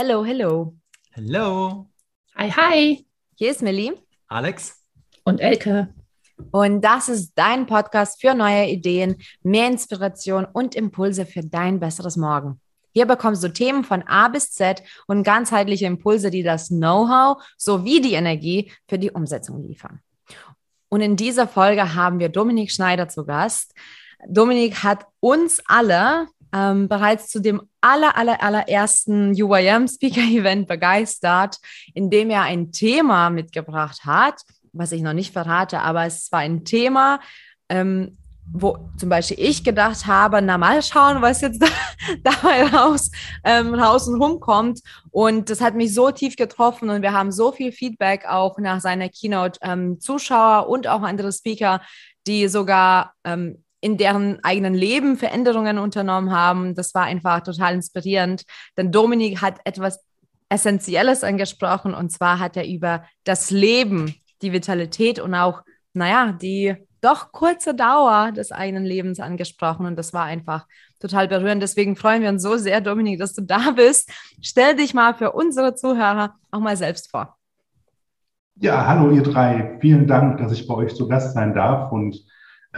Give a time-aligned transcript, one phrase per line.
[0.00, 0.76] Hello, hello.
[1.10, 1.88] Hello.
[2.36, 3.06] Hi, hi.
[3.34, 3.94] Hier ist Millie.
[4.28, 4.80] Alex.
[5.24, 5.92] Und Elke.
[6.52, 12.16] Und das ist dein Podcast für neue Ideen, mehr Inspiration und Impulse für dein besseres
[12.16, 12.60] Morgen.
[12.92, 18.00] Hier bekommst du Themen von A bis Z und ganzheitliche Impulse, die das Know-how sowie
[18.00, 19.98] die Energie für die Umsetzung liefern.
[20.88, 23.74] Und in dieser Folge haben wir Dominik Schneider zu Gast.
[24.28, 31.58] Dominik hat uns alle ähm, bereits zu dem aller, aller, allerersten UIM Speaker Event begeistert,
[31.94, 36.40] in dem er ein Thema mitgebracht hat, was ich noch nicht verrate, aber es war
[36.40, 37.20] ein Thema,
[37.68, 38.16] ähm,
[38.50, 41.68] wo zum Beispiel ich gedacht habe, na mal schauen, was jetzt da,
[42.22, 43.10] dabei raus,
[43.44, 44.80] ähm, raus und rumkommt.
[45.10, 48.80] Und das hat mich so tief getroffen und wir haben so viel Feedback auch nach
[48.80, 51.82] seiner Keynote ähm, Zuschauer und auch andere Speaker,
[52.26, 56.74] die sogar ähm, in deren eigenen Leben Veränderungen unternommen haben.
[56.74, 58.44] Das war einfach total inspirierend,
[58.76, 60.04] denn Dominik hat etwas
[60.48, 65.62] Essentielles angesprochen und zwar hat er über das Leben, die Vitalität und auch,
[65.92, 70.66] naja, die doch kurze Dauer des eigenen Lebens angesprochen und das war einfach
[71.00, 71.62] total berührend.
[71.62, 74.10] Deswegen freuen wir uns so sehr, Dominik, dass du da bist.
[74.40, 77.36] Stell dich mal für unsere Zuhörer auch mal selbst vor.
[78.56, 79.78] Ja, hallo ihr drei.
[79.80, 82.16] Vielen Dank, dass ich bei euch zu Gast sein darf und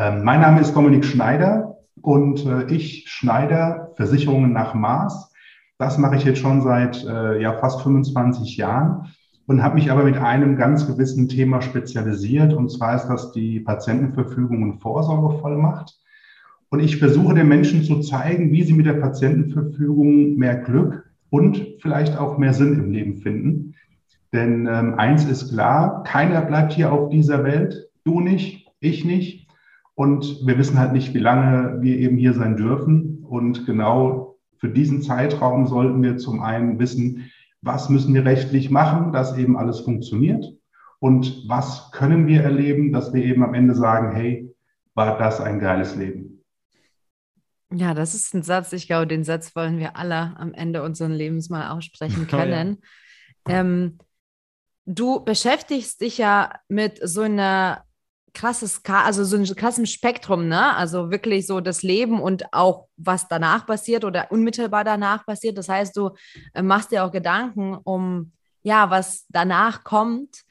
[0.00, 5.30] mein Name ist Dominik Schneider und äh, ich Schneider Versicherungen nach Maß.
[5.76, 9.10] Das mache ich jetzt schon seit äh, ja, fast 25 Jahren
[9.46, 12.54] und habe mich aber mit einem ganz gewissen Thema spezialisiert.
[12.54, 15.94] Und zwar ist das die Patientenverfügung und Vorsorgevollmacht.
[16.70, 21.74] Und ich versuche den Menschen zu zeigen, wie sie mit der Patientenverfügung mehr Glück und
[21.80, 23.74] vielleicht auch mehr Sinn im Leben finden.
[24.32, 29.39] Denn ähm, eins ist klar, keiner bleibt hier auf dieser Welt, du nicht, ich nicht.
[30.00, 33.22] Und wir wissen halt nicht, wie lange wir eben hier sein dürfen.
[33.22, 39.12] Und genau für diesen Zeitraum sollten wir zum einen wissen, was müssen wir rechtlich machen,
[39.12, 40.46] dass eben alles funktioniert.
[41.00, 44.50] Und was können wir erleben, dass wir eben am Ende sagen, hey,
[44.94, 46.46] war das ein geiles Leben?
[47.70, 51.12] Ja, das ist ein Satz, ich glaube, den Satz wollen wir alle am Ende unseres
[51.12, 52.78] Lebens mal aussprechen können.
[53.48, 53.60] Oh, ja.
[53.60, 53.98] ähm,
[54.84, 57.84] du beschäftigst dich ja mit so einer
[58.34, 60.74] krasses, also so ein krasses Spektrum, ne?
[60.76, 65.58] Also wirklich so das Leben und auch was danach passiert oder unmittelbar danach passiert.
[65.58, 66.10] Das heißt, du
[66.54, 68.32] äh, machst dir auch Gedanken um,
[68.62, 70.42] ja, was danach kommt.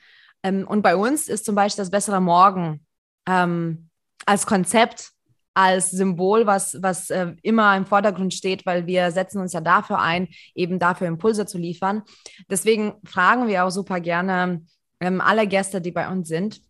[0.44, 2.85] Ähm, und bei uns ist zum Beispiel das bessere Morgen
[3.28, 3.89] ähm,
[4.25, 5.12] als Konzept,
[5.53, 10.00] als Symbol, was, was äh, immer im Vordergrund steht, weil wir setzen uns ja dafür
[10.00, 12.03] ein, eben dafür Impulse zu liefern.
[12.50, 14.63] Deswegen fragen wir auch super gerne
[15.00, 16.62] ähm, alle Gäste, die bei uns sind,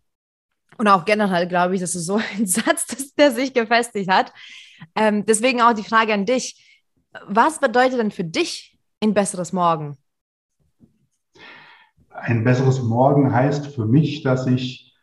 [0.80, 4.32] und auch generell glaube ich, das ist so ein Satz, dass der sich gefestigt hat.
[4.96, 6.66] Ähm, deswegen auch die Frage an dich.
[7.26, 9.98] Was bedeutet denn für dich ein besseres Morgen?
[12.08, 14.96] Ein besseres Morgen heißt für mich, dass ich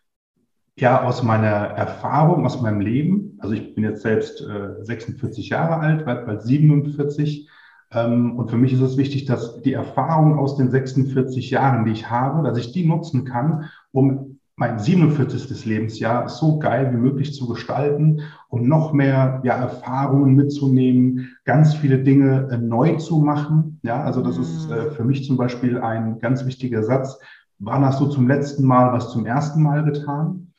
[0.76, 5.78] ja aus meiner Erfahrung, aus meinem Leben, also ich bin jetzt selbst äh, 46 Jahre
[5.78, 7.50] alt, werde bald 47,
[7.92, 11.92] ähm, und für mich ist es wichtig, dass die Erfahrung aus den 46 Jahren, die
[11.92, 15.66] ich habe, dass ich die nutzen kann, um mein 47.
[15.66, 22.00] Lebensjahr so geil wie möglich zu gestalten, um noch mehr ja, Erfahrungen mitzunehmen, ganz viele
[22.00, 23.80] Dinge äh, neu zu machen.
[23.84, 27.20] Ja, also das ist äh, für mich zum Beispiel ein ganz wichtiger Satz.
[27.60, 30.52] Wann hast du zum letzten Mal was zum ersten Mal getan?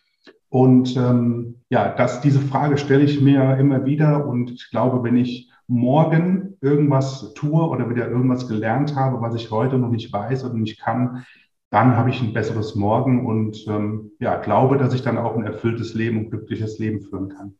[0.48, 4.28] Und ähm, ja, das, diese Frage stelle ich mir immer wieder.
[4.28, 9.50] Und ich glaube, wenn ich morgen irgendwas tue oder wieder irgendwas gelernt habe, was ich
[9.50, 11.24] heute noch nicht weiß oder nicht kann,
[11.70, 15.44] dann habe ich ein besseres Morgen und ähm, ja, glaube, dass ich dann auch ein
[15.44, 17.54] erfülltes Leben und glückliches Leben führen kann.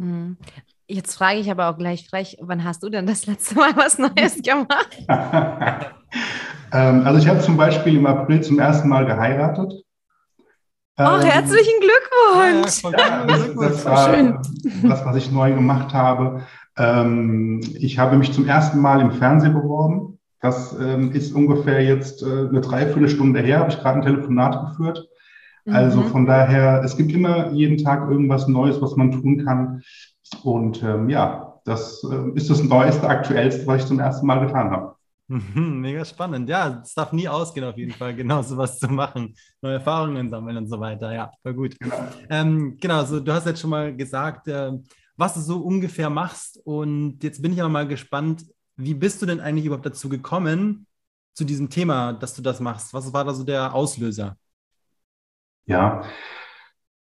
[0.00, 0.36] Hm.
[0.86, 3.98] Jetzt frage ich aber auch gleich frech, wann hast du denn das letzte Mal was
[3.98, 4.98] Neues gemacht?
[6.72, 9.72] ähm, also ich habe zum Beispiel im April zum ersten Mal geheiratet.
[10.96, 12.82] Oh, ähm, herzlichen Glückwunsch!
[12.98, 14.38] Ja, das, das war Schön.
[14.82, 16.42] das, was ich neu gemacht habe.
[16.76, 20.13] Ähm, ich habe mich zum ersten Mal im Fernsehen beworben.
[20.44, 25.08] Das ähm, ist ungefähr jetzt äh, eine Dreiviertelstunde her, habe ich gerade ein Telefonat geführt.
[25.64, 26.08] Also mhm.
[26.08, 29.82] von daher, es gibt immer jeden Tag irgendwas Neues, was man tun kann.
[30.42, 34.70] Und ähm, ja, das äh, ist das Neueste, Aktuellste, was ich zum ersten Mal getan
[34.70, 34.96] habe.
[35.28, 36.46] Mhm, mega spannend.
[36.50, 40.58] Ja, es darf nie ausgehen, auf jeden Fall, genau sowas zu machen, neue Erfahrungen sammeln
[40.58, 41.14] und so weiter.
[41.14, 41.80] Ja, voll gut.
[41.80, 41.96] Genau,
[42.28, 44.72] ähm, genau so, du hast jetzt schon mal gesagt, äh,
[45.16, 46.60] was du so ungefähr machst.
[46.64, 48.44] Und jetzt bin ich aber mal gespannt,
[48.76, 50.86] wie bist du denn eigentlich überhaupt dazu gekommen,
[51.34, 52.94] zu diesem Thema, dass du das machst?
[52.94, 54.36] Was war da so der Auslöser?
[55.66, 56.02] Ja,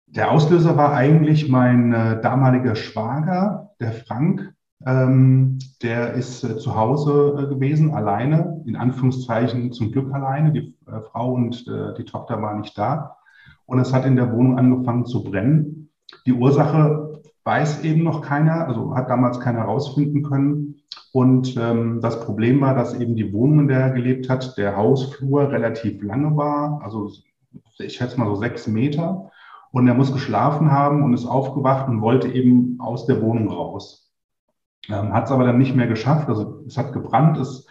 [0.08, 4.54] der Auslöser war eigentlich mein äh, damaliger Schwager, der Frank.
[4.86, 10.52] Ähm, der ist äh, zu Hause äh, gewesen, alleine, in Anführungszeichen zum Glück alleine.
[10.52, 13.18] Die äh, Frau und äh, die Tochter waren nicht da.
[13.66, 15.90] Und es hat in der Wohnung angefangen zu brennen.
[16.26, 20.75] Die Ursache weiß eben noch keiner, also hat damals keiner herausfinden können.
[21.12, 24.76] Und ähm, das Problem war, dass eben die Wohnung, in der er gelebt hat, der
[24.76, 27.12] Hausflur relativ lange war, also
[27.80, 29.32] ich schätze mal so sechs Meter.
[29.72, 34.10] Und er muss geschlafen haben und ist aufgewacht und wollte eben aus der Wohnung raus.
[34.88, 36.30] Ähm, hat es aber dann nicht mehr geschafft.
[36.30, 37.68] Also es hat gebrannt, es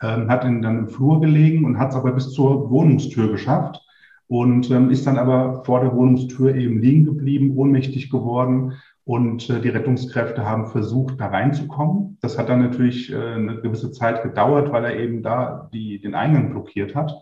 [0.00, 3.80] ähm, hat ihn dann im Flur gelegen und hat es aber bis zur Wohnungstür geschafft
[4.28, 8.74] und ähm, ist dann aber vor der Wohnungstür eben liegen geblieben, ohnmächtig geworden.
[9.08, 12.18] Und äh, die Rettungskräfte haben versucht, da reinzukommen.
[12.20, 16.14] Das hat dann natürlich äh, eine gewisse Zeit gedauert, weil er eben da die, den
[16.14, 17.14] Eingang blockiert hat.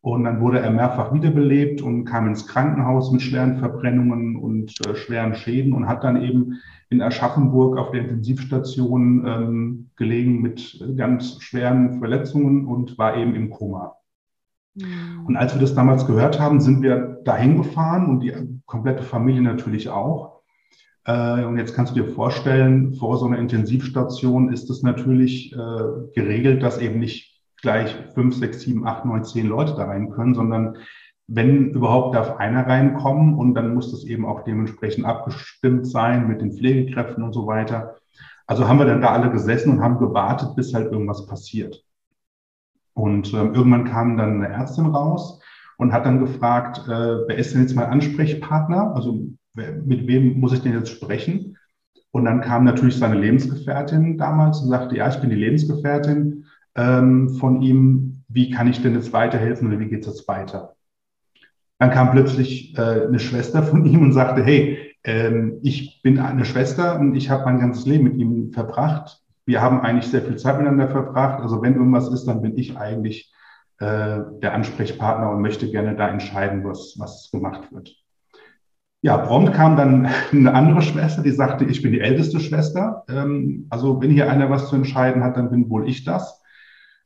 [0.00, 4.94] Und dann wurde er mehrfach wiederbelebt und kam ins Krankenhaus mit schweren Verbrennungen und äh,
[4.94, 6.54] schweren Schäden und hat dann eben
[6.88, 13.50] in Aschaffenburg auf der Intensivstation ähm, gelegen mit ganz schweren Verletzungen und war eben im
[13.50, 13.96] Koma.
[14.74, 15.26] Mhm.
[15.26, 18.32] Und als wir das damals gehört haben, sind wir dahin gefahren und die
[18.64, 20.39] komplette Familie natürlich auch.
[21.04, 25.56] Äh, und jetzt kannst du dir vorstellen, vor so einer Intensivstation ist es natürlich äh,
[26.14, 30.34] geregelt, dass eben nicht gleich fünf, sechs, sieben, acht, neun, zehn Leute da rein können,
[30.34, 30.76] sondern
[31.26, 36.40] wenn überhaupt darf einer reinkommen und dann muss das eben auch dementsprechend abgestimmt sein mit
[36.40, 37.96] den Pflegekräften und so weiter.
[38.46, 41.84] Also haben wir dann da alle gesessen und haben gewartet, bis halt irgendwas passiert.
[42.94, 45.40] Und ähm, irgendwann kam dann eine Ärztin raus
[45.76, 48.92] und hat dann gefragt, äh, wer ist denn jetzt mein Ansprechpartner?
[48.96, 51.56] Also mit wem muss ich denn jetzt sprechen?
[52.12, 57.30] Und dann kam natürlich seine Lebensgefährtin damals und sagte, ja, ich bin die Lebensgefährtin ähm,
[57.30, 60.74] von ihm, wie kann ich denn jetzt weiterhelfen oder wie geht es jetzt weiter?
[61.78, 66.44] Dann kam plötzlich äh, eine Schwester von ihm und sagte, hey, ähm, ich bin eine
[66.44, 69.22] Schwester und ich habe mein ganzes Leben mit ihm verbracht.
[69.46, 71.40] Wir haben eigentlich sehr viel Zeit miteinander verbracht.
[71.40, 73.32] Also wenn irgendwas ist, dann bin ich eigentlich
[73.78, 77.96] äh, der Ansprechpartner und möchte gerne da entscheiden, was, was gemacht wird.
[79.02, 83.04] Ja, prompt kam dann eine andere Schwester, die sagte, ich bin die älteste Schwester.
[83.08, 86.42] Ähm, also wenn hier einer was zu entscheiden hat, dann bin wohl ich das.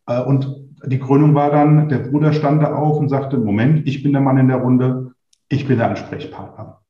[0.06, 4.02] Äh, und die Krönung war dann, der Bruder stand da auf und sagte, Moment, ich
[4.02, 5.12] bin der Mann in der Runde,
[5.49, 6.81] ich bin der Ansprechpartner.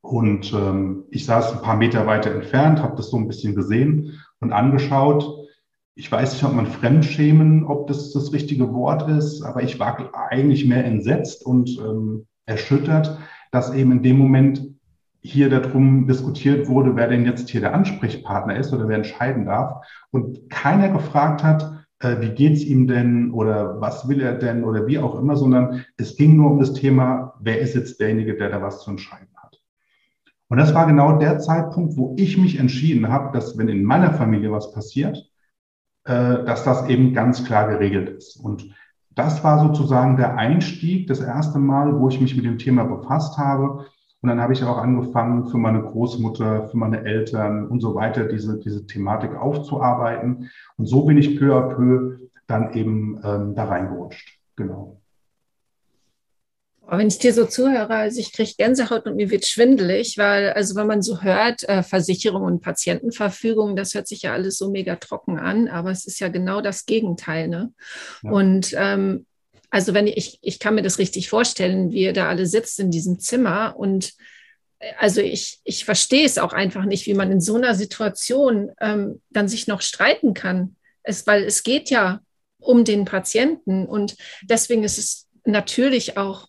[0.00, 4.20] Und ähm, ich saß ein paar Meter weiter entfernt, habe das so ein bisschen gesehen
[4.40, 5.46] und angeschaut.
[5.94, 10.12] Ich weiß nicht, ob man Fremdschämen, ob das das richtige Wort ist, aber ich war
[10.28, 13.18] eigentlich mehr entsetzt und ähm, erschüttert,
[13.54, 14.62] dass eben in dem Moment
[15.20, 19.86] hier darum diskutiert wurde, wer denn jetzt hier der Ansprechpartner ist oder wer entscheiden darf
[20.10, 24.86] und keiner gefragt hat, äh, wie geht's ihm denn oder was will er denn oder
[24.86, 28.50] wie auch immer, sondern es ging nur um das Thema, wer ist jetzt derjenige, der
[28.50, 29.62] da was zu entscheiden hat.
[30.48, 34.12] Und das war genau der Zeitpunkt, wo ich mich entschieden habe, dass wenn in meiner
[34.12, 35.30] Familie was passiert,
[36.04, 38.36] äh, dass das eben ganz klar geregelt ist.
[38.36, 38.74] Und
[39.14, 43.38] das war sozusagen der Einstieg, das erste Mal, wo ich mich mit dem Thema befasst
[43.38, 43.86] habe,
[44.24, 48.24] und dann habe ich auch angefangen, für meine Großmutter, für meine Eltern und so weiter
[48.24, 50.48] diese, diese Thematik aufzuarbeiten.
[50.78, 52.16] Und so bin ich peu à peu
[52.46, 54.38] dann eben ähm, da reingerutscht.
[54.56, 55.02] Genau.
[56.86, 60.74] Wenn ich dir so zuhöre, also ich kriege Gänsehaut und mir wird schwindelig, weil, also
[60.74, 64.96] wenn man so hört, äh, Versicherung und Patientenverfügung, das hört sich ja alles so mega
[64.96, 67.48] trocken an, aber es ist ja genau das Gegenteil.
[67.48, 67.72] Ne?
[68.22, 68.30] Ja.
[68.30, 69.26] Und ähm,
[69.70, 72.90] also wenn ich, ich kann mir das richtig vorstellen, wie ihr da alle sitzt in
[72.90, 74.12] diesem Zimmer und
[74.78, 78.70] äh, also ich, ich verstehe es auch einfach nicht, wie man in so einer Situation
[78.80, 80.76] ähm, dann sich noch streiten kann.
[81.02, 82.20] Es, weil es geht ja
[82.58, 86.48] um den Patienten und deswegen ist es natürlich auch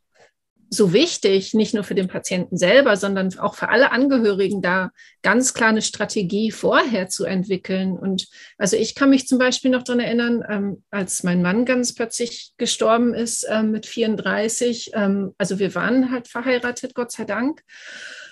[0.69, 4.91] so wichtig, nicht nur für den Patienten selber, sondern auch für alle Angehörigen, da
[5.21, 7.97] ganz klar eine Strategie vorher zu entwickeln.
[7.97, 11.93] Und also ich kann mich zum Beispiel noch daran erinnern, ähm, als mein Mann ganz
[11.93, 14.91] plötzlich gestorben ist ähm, mit 34.
[14.93, 17.61] Ähm, also wir waren halt verheiratet, Gott sei Dank.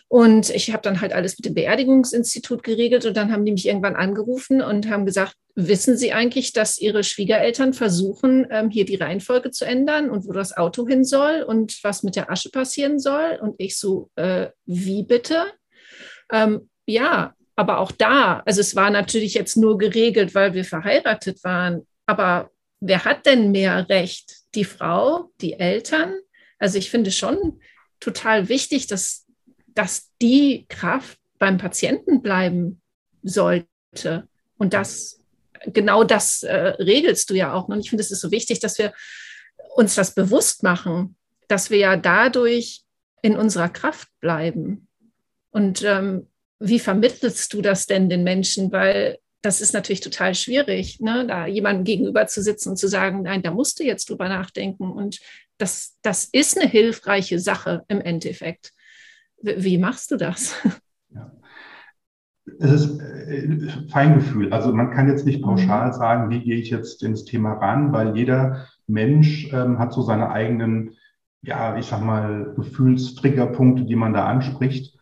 [0.07, 3.67] Und ich habe dann halt alles mit dem Beerdigungsinstitut geregelt und dann haben die mich
[3.67, 8.95] irgendwann angerufen und haben gesagt, wissen Sie eigentlich, dass Ihre Schwiegereltern versuchen, ähm, hier die
[8.95, 12.99] Reihenfolge zu ändern und wo das Auto hin soll und was mit der Asche passieren
[12.99, 13.39] soll?
[13.41, 15.45] Und ich so, äh, wie bitte?
[16.31, 21.43] Ähm, ja, aber auch da, also es war natürlich jetzt nur geregelt, weil wir verheiratet
[21.43, 24.37] waren, aber wer hat denn mehr Recht?
[24.55, 26.15] Die Frau, die Eltern?
[26.57, 27.59] Also ich finde schon
[27.99, 29.23] total wichtig, dass
[29.73, 32.81] dass die Kraft beim Patienten bleiben
[33.21, 34.27] sollte.
[34.57, 35.19] Und das,
[35.65, 37.67] genau das äh, regelst du ja auch.
[37.67, 38.93] Und ich finde, es ist so wichtig, dass wir
[39.75, 41.15] uns das bewusst machen,
[41.47, 42.83] dass wir ja dadurch
[43.21, 44.87] in unserer Kraft bleiben.
[45.51, 46.27] Und ähm,
[46.59, 48.71] wie vermittelst du das denn den Menschen?
[48.71, 51.27] Weil das ist natürlich total schwierig, ne?
[51.27, 54.89] da jemandem gegenüber zu sitzen und zu sagen, nein, da musst du jetzt drüber nachdenken.
[54.91, 55.19] Und
[55.57, 58.71] das, das ist eine hilfreiche Sache im Endeffekt.
[59.41, 60.55] Wie machst du das?
[62.59, 64.51] Es ist äh, Feingefühl.
[64.51, 65.45] Also man kann jetzt nicht mhm.
[65.45, 70.01] pauschal sagen, wie gehe ich jetzt ins Thema ran, weil jeder Mensch ähm, hat so
[70.01, 70.91] seine eigenen,
[71.41, 74.97] ja, ich sag mal, Gefühlstriggerpunkte, die man da anspricht.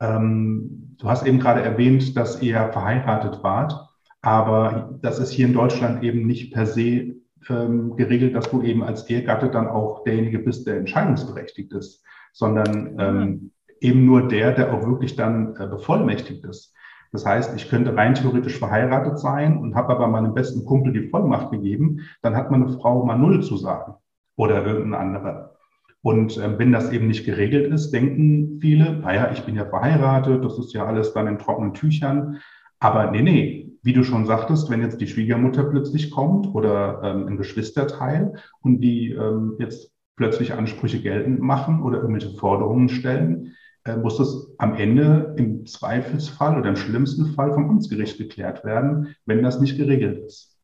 [0.00, 3.88] Ähm, du hast eben gerade erwähnt, dass ihr verheiratet wart,
[4.22, 7.16] aber das ist hier in Deutschland eben nicht per se
[7.48, 12.96] ähm, geregelt, dass du eben als Ehegatte dann auch derjenige bist, der entscheidungsberechtigt ist, sondern
[12.98, 13.50] ähm,
[13.80, 16.74] eben nur der, der auch wirklich dann äh, bevollmächtigt ist.
[17.16, 21.08] Das heißt, ich könnte rein theoretisch verheiratet sein und habe aber meinem besten Kumpel die
[21.08, 23.94] Vollmacht gegeben, dann hat meine Frau mal null zu sagen
[24.36, 25.54] oder irgendein anderer.
[26.02, 30.44] Und äh, wenn das eben nicht geregelt ist, denken viele, naja, ich bin ja verheiratet,
[30.44, 32.36] das ist ja alles dann in trockenen Tüchern.
[32.80, 37.28] Aber nee, nee, wie du schon sagtest, wenn jetzt die Schwiegermutter plötzlich kommt oder ähm,
[37.28, 43.54] ein Geschwisterteil und die ähm, jetzt plötzlich Ansprüche geltend machen oder irgendwelche Forderungen stellen,
[44.02, 49.42] muss das am Ende im Zweifelsfall oder im schlimmsten Fall vom Amtsgericht geklärt werden, wenn
[49.42, 50.56] das nicht geregelt ist.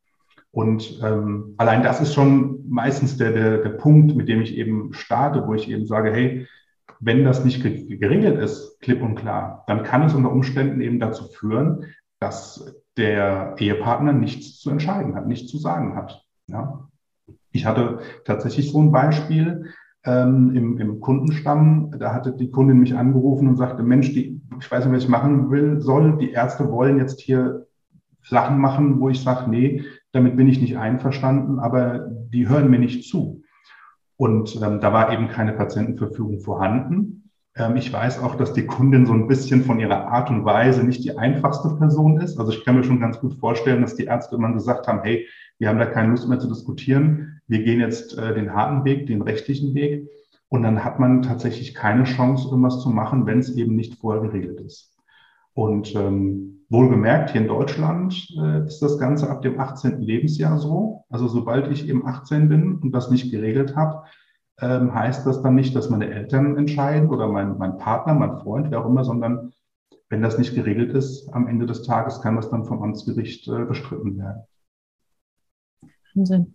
[0.50, 4.93] Und ähm, allein das ist schon meistens der, der, der Punkt, mit dem ich eben
[4.93, 6.47] starte, wo ich eben sage, hey,
[7.00, 11.25] wenn das nicht geregelt ist, klipp und klar, dann kann es unter Umständen eben dazu
[11.25, 11.87] führen,
[12.21, 16.25] dass der Ehepartner nichts zu entscheiden hat, nichts zu sagen hat.
[16.47, 16.88] Ja.
[17.50, 19.73] Ich hatte tatsächlich so ein Beispiel,
[20.04, 21.92] ähm, im, im Kundenstamm.
[21.99, 25.09] Da hatte die Kundin mich angerufen und sagte, Mensch, die, ich weiß nicht, was ich
[25.09, 26.18] machen will, soll.
[26.18, 27.66] Die Ärzte wollen jetzt hier
[28.23, 29.82] Sachen machen, wo ich sage, nee,
[30.12, 33.42] damit bin ich nicht einverstanden, aber die hören mir nicht zu.
[34.16, 37.22] Und ähm, da war eben keine Patientenverfügung vorhanden.
[37.56, 40.85] Ähm, ich weiß auch, dass die Kundin so ein bisschen von ihrer Art und Weise
[40.85, 42.38] nicht die einfachste Person ist.
[42.38, 45.26] Also ich kann mir schon ganz gut vorstellen, dass die Ärzte immer gesagt haben, hey,
[45.59, 47.40] wir haben da keine Lust mehr zu diskutieren.
[47.47, 50.09] Wir gehen jetzt äh, den harten Weg, den rechtlichen Weg.
[50.49, 54.23] Und dann hat man tatsächlich keine Chance, irgendwas zu machen, wenn es eben nicht vorher
[54.23, 54.94] geregelt ist.
[55.54, 60.00] Und ähm, wohlgemerkt, hier in Deutschland äh, ist das Ganze ab dem 18.
[60.00, 61.04] Lebensjahr so.
[61.11, 64.04] Also sobald ich eben 18 bin und das nicht geregelt habe,
[64.61, 68.71] ähm, heißt das dann nicht, dass meine Eltern entscheiden oder mein, mein Partner, mein Freund,
[68.71, 69.52] wer auch immer, sondern
[70.09, 73.64] wenn das nicht geregelt ist, am Ende des Tages kann das dann vom Amtsgericht äh,
[73.64, 74.42] bestritten werden.
[76.14, 76.54] Wahnsinn.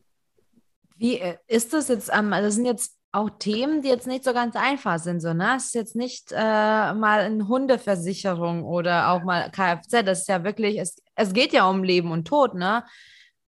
[0.95, 2.11] Wie äh, ist das jetzt?
[2.13, 5.21] Ähm, also das sind jetzt auch Themen, die jetzt nicht so ganz einfach sind.
[5.21, 5.55] So, ne?
[5.57, 10.05] Es ist jetzt nicht äh, mal eine Hundeversicherung oder auch mal Kfz.
[10.05, 12.53] Das ist ja wirklich, es, es geht ja um Leben und Tod.
[12.53, 12.83] Ne?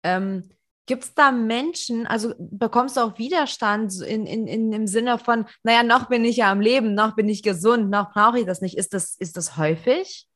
[0.02, 0.50] Ähm,
[0.86, 5.44] Gibt es da Menschen, also bekommst du auch Widerstand in, in, in, im Sinne von,
[5.64, 8.60] naja, noch bin ich ja am Leben, noch bin ich gesund, noch brauche ich das
[8.60, 8.78] nicht.
[8.78, 10.28] Ist das, ist das häufig?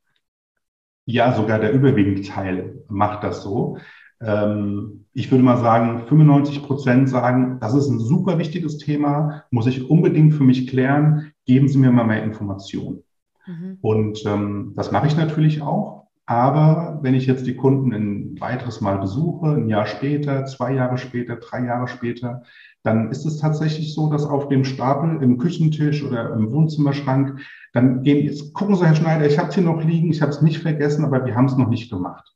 [1.05, 3.77] Ja, sogar der überwiegende Teil macht das so.
[4.21, 9.67] Ähm, ich würde mal sagen, 95 Prozent sagen, das ist ein super wichtiges Thema, muss
[9.67, 13.03] ich unbedingt für mich klären, geben Sie mir mal mehr Informationen.
[13.47, 13.77] Mhm.
[13.81, 16.00] Und ähm, das mache ich natürlich auch.
[16.31, 20.97] Aber wenn ich jetzt die Kunden ein weiteres Mal besuche, ein Jahr später, zwei Jahre
[20.97, 22.43] später, drei Jahre später,
[22.83, 27.41] dann ist es tatsächlich so, dass auf dem Stapel im Küchentisch oder im Wohnzimmerschrank,
[27.73, 30.31] dann gehen, jetzt gucken Sie, Herr Schneider, ich habe es hier noch liegen, ich habe
[30.31, 32.33] es nicht vergessen, aber wir haben es noch nicht gemacht.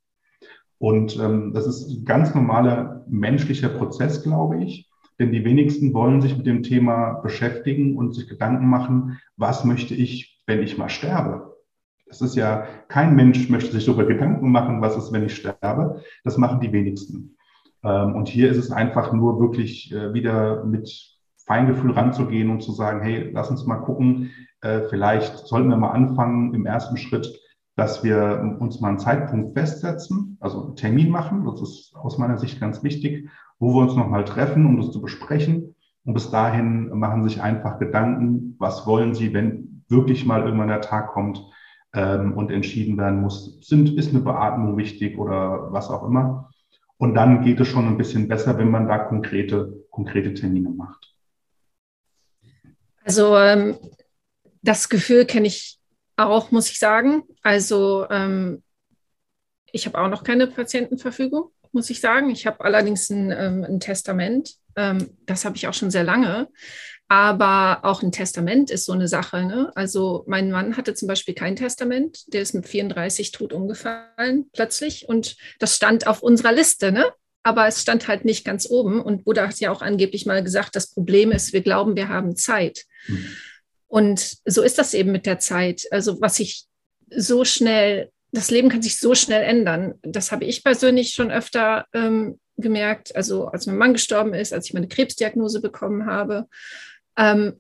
[0.78, 4.90] Und ähm, das ist ein ganz normaler menschlicher Prozess, glaube ich.
[5.20, 9.96] Denn die wenigsten wollen sich mit dem Thema beschäftigen und sich Gedanken machen, was möchte
[9.96, 11.55] ich, wenn ich mal sterbe?
[12.08, 16.02] Das ist ja, kein Mensch möchte sich darüber Gedanken machen, was ist, wenn ich sterbe.
[16.24, 17.38] Das machen die wenigsten.
[17.84, 20.90] Ähm, und hier ist es einfach nur wirklich äh, wieder mit
[21.46, 24.32] Feingefühl ranzugehen und zu sagen, hey, lass uns mal gucken,
[24.62, 27.40] äh, vielleicht sollten wir mal anfangen im ersten Schritt
[27.76, 32.38] dass wir uns mal einen Zeitpunkt festsetzen, also einen Termin machen, das ist aus meiner
[32.38, 35.76] Sicht ganz wichtig, wo wir uns nochmal treffen, um das zu besprechen.
[36.06, 40.82] Und bis dahin machen sich einfach Gedanken, was wollen Sie, wenn wirklich mal irgendwann der
[40.82, 41.44] Tag kommt
[41.96, 46.52] ähm, und entschieden werden muss, sind, ist eine Beatmung wichtig oder was auch immer.
[46.98, 51.14] Und dann geht es schon ein bisschen besser, wenn man da konkrete, konkrete Termine macht.
[53.04, 53.78] Also ähm,
[54.62, 55.80] das Gefühl kenne ich
[56.18, 57.24] auch, muss ich sagen.
[57.44, 58.64] Also ähm,
[59.72, 62.30] ich habe auch noch keine Patientenverfügung, muss ich sagen.
[62.30, 64.56] Ich habe allerdings ein, ähm, ein Testament.
[64.76, 66.50] Ähm, das habe ich auch schon sehr lange.
[67.08, 69.46] Aber auch ein Testament ist so eine Sache.
[69.46, 69.72] Ne?
[69.76, 72.34] Also mein Mann hatte zum Beispiel kein Testament.
[72.34, 75.08] Der ist mit 34 tot umgefallen plötzlich.
[75.08, 76.92] Und das stand auf unserer Liste.
[76.92, 77.06] Ne?
[77.46, 79.00] aber es stand halt nicht ganz oben.
[79.00, 82.36] Und Buddha hat ja auch angeblich mal gesagt, das Problem ist, wir glauben, wir haben
[82.36, 82.86] Zeit.
[83.08, 83.28] Mhm.
[83.88, 85.84] Und so ist das eben mit der Zeit.
[85.92, 86.66] Also was ich
[87.16, 89.94] so schnell, das Leben kann sich so schnell ändern.
[90.02, 94.66] Das habe ich persönlich schon öfter ähm, gemerkt, also als mein Mann gestorben ist, als
[94.66, 96.48] ich meine Krebsdiagnose bekommen habe.
[97.18, 97.60] Ähm,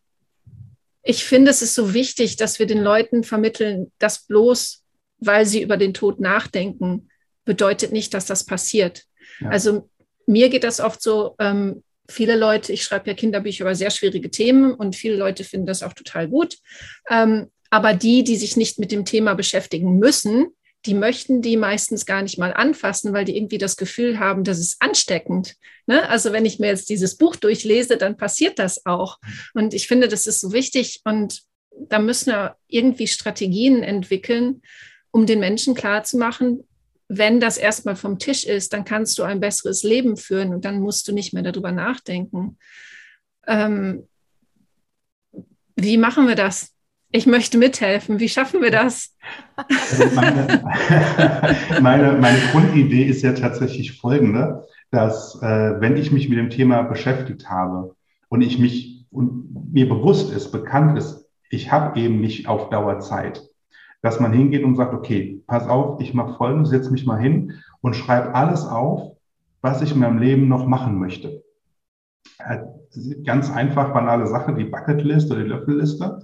[1.03, 4.83] ich finde, es ist so wichtig, dass wir den Leuten vermitteln, dass bloß,
[5.19, 7.09] weil sie über den Tod nachdenken,
[7.45, 9.03] bedeutet nicht, dass das passiert.
[9.39, 9.49] Ja.
[9.49, 9.89] Also
[10.25, 14.29] mir geht das oft so, ähm, viele Leute, ich schreibe ja Kinderbücher über sehr schwierige
[14.29, 16.57] Themen und viele Leute finden das auch total gut.
[17.09, 20.47] Ähm, aber die, die sich nicht mit dem Thema beschäftigen müssen,
[20.85, 24.59] die möchten die meistens gar nicht mal anfassen, weil die irgendwie das Gefühl haben, das
[24.59, 25.55] ist ansteckend.
[25.87, 26.07] Ne?
[26.09, 29.19] Also wenn ich mir jetzt dieses Buch durchlese, dann passiert das auch.
[29.53, 31.43] Und ich finde, das ist so wichtig und
[31.77, 34.61] da müssen wir irgendwie Strategien entwickeln,
[35.11, 36.63] um den Menschen klarzumachen,
[37.07, 40.79] wenn das erstmal vom Tisch ist, dann kannst du ein besseres Leben führen und dann
[40.79, 42.57] musst du nicht mehr darüber nachdenken.
[43.47, 44.07] Ähm,
[45.75, 46.74] wie machen wir das?
[47.15, 48.19] Ich möchte mithelfen.
[48.19, 49.15] Wie schaffen wir das?
[49.55, 50.65] Also meine,
[51.81, 56.81] meine, meine, Grundidee ist ja tatsächlich folgende, dass äh, wenn ich mich mit dem Thema
[56.81, 57.95] beschäftigt habe
[58.27, 62.99] und ich mich und mir bewusst ist, bekannt ist, ich habe eben nicht auf Dauer
[62.99, 63.47] Zeit,
[64.01, 67.53] dass man hingeht und sagt, okay, pass auf, ich mache folgendes, setze mich mal hin
[67.79, 69.15] und schreibe alles auf,
[69.61, 71.45] was ich in meinem Leben noch machen möchte.
[72.39, 72.57] Äh,
[73.23, 76.19] ganz einfach, banale Sache, die Bucketlist oder die Löffelliste.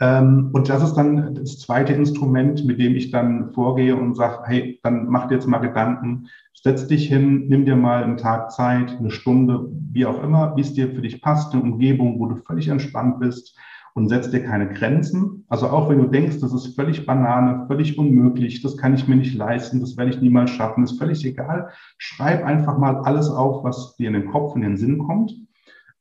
[0.00, 4.42] Ähm, und das ist dann das zweite Instrument, mit dem ich dann vorgehe und sage,
[4.46, 8.50] hey, dann mach dir jetzt mal Gedanken, setz dich hin, nimm dir mal einen Tag
[8.50, 12.26] Zeit, eine Stunde, wie auch immer, wie es dir für dich passt, eine Umgebung, wo
[12.26, 13.56] du völlig entspannt bist
[13.94, 15.44] und setzt dir keine Grenzen.
[15.48, 19.16] Also auch wenn du denkst, das ist völlig Banane, völlig unmöglich, das kann ich mir
[19.16, 21.70] nicht leisten, das werde ich niemals schaffen, ist völlig egal.
[21.98, 25.34] Schreib einfach mal alles auf, was dir in den Kopf, in den Sinn kommt.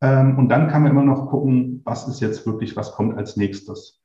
[0.03, 3.38] Ähm, und dann kann man immer noch gucken, was ist jetzt wirklich, was kommt als
[3.38, 4.01] nächstes.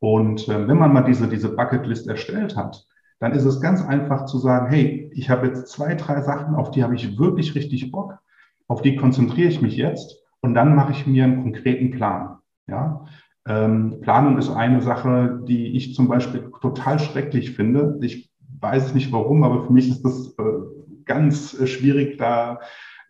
[0.00, 2.84] Und äh, wenn man mal diese, diese Bucketlist erstellt hat,
[3.20, 6.72] dann ist es ganz einfach zu sagen, hey, ich habe jetzt zwei, drei Sachen, auf
[6.72, 8.18] die habe ich wirklich richtig Bock,
[8.66, 12.38] auf die konzentriere ich mich jetzt und dann mache ich mir einen konkreten Plan.
[12.66, 13.04] Ja,
[13.46, 17.96] ähm, Planung ist eine Sache, die ich zum Beispiel total schrecklich finde.
[18.02, 22.58] Ich weiß nicht warum, aber für mich ist das äh, ganz äh, schwierig, da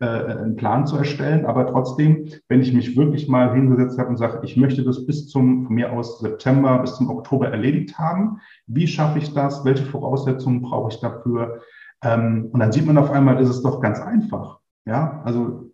[0.00, 1.46] äh, einen Plan zu erstellen.
[1.46, 5.28] Aber trotzdem, wenn ich mich wirklich mal hingesetzt habe und sage, ich möchte das bis
[5.28, 9.64] zum, von mir aus September bis zum Oktober erledigt haben, wie schaffe ich das?
[9.64, 11.60] Welche Voraussetzungen brauche ich dafür?
[12.02, 14.58] Ähm, und dann sieht man auf einmal, ist es doch ganz einfach.
[14.84, 15.72] Ja, also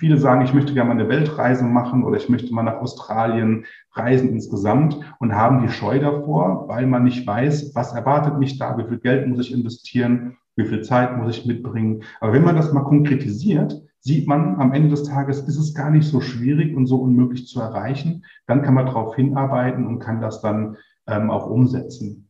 [0.00, 3.66] Viele sagen, ich möchte gerne mal eine Weltreise machen oder ich möchte mal nach Australien
[3.92, 8.78] reisen insgesamt und haben die Scheu davor, weil man nicht weiß, was erwartet mich da,
[8.78, 12.02] wie viel Geld muss ich investieren, wie viel Zeit muss ich mitbringen.
[12.20, 15.90] Aber wenn man das mal konkretisiert, sieht man, am Ende des Tages ist es gar
[15.90, 18.24] nicht so schwierig und so unmöglich zu erreichen.
[18.46, 22.28] Dann kann man darauf hinarbeiten und kann das dann ähm, auch umsetzen.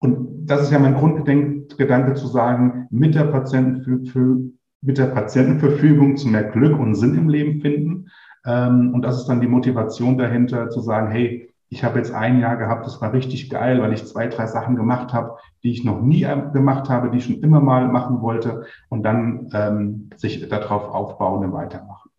[0.00, 3.24] Und das ist ja mein Grundgedanke zu sagen, mit der
[4.82, 8.08] mit der Patientenverfügung zu mehr Glück und Sinn im Leben finden.
[8.46, 12.40] Ähm, und das ist dann die Motivation dahinter, zu sagen, hey, ich habe jetzt ein
[12.40, 15.84] Jahr gehabt, das war richtig geil, weil ich zwei, drei Sachen gemacht habe, die ich
[15.84, 20.48] noch nie gemacht habe, die ich schon immer mal machen wollte und dann ähm, sich
[20.48, 22.10] darauf aufbauen und weitermachen.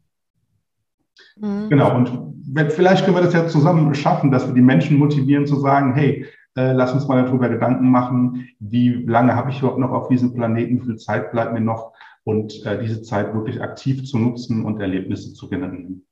[1.38, 1.70] Mhm.
[1.70, 5.60] Genau, und vielleicht können wir das ja zusammen schaffen, dass wir die Menschen motivieren zu
[5.60, 9.92] sagen, hey, äh, lass uns mal darüber Gedanken machen, wie lange habe ich überhaupt noch
[9.92, 11.92] auf diesem Planeten, wie viel Zeit bleibt mir noch
[12.24, 16.06] und äh, diese Zeit wirklich aktiv zu nutzen und Erlebnisse zu generieren.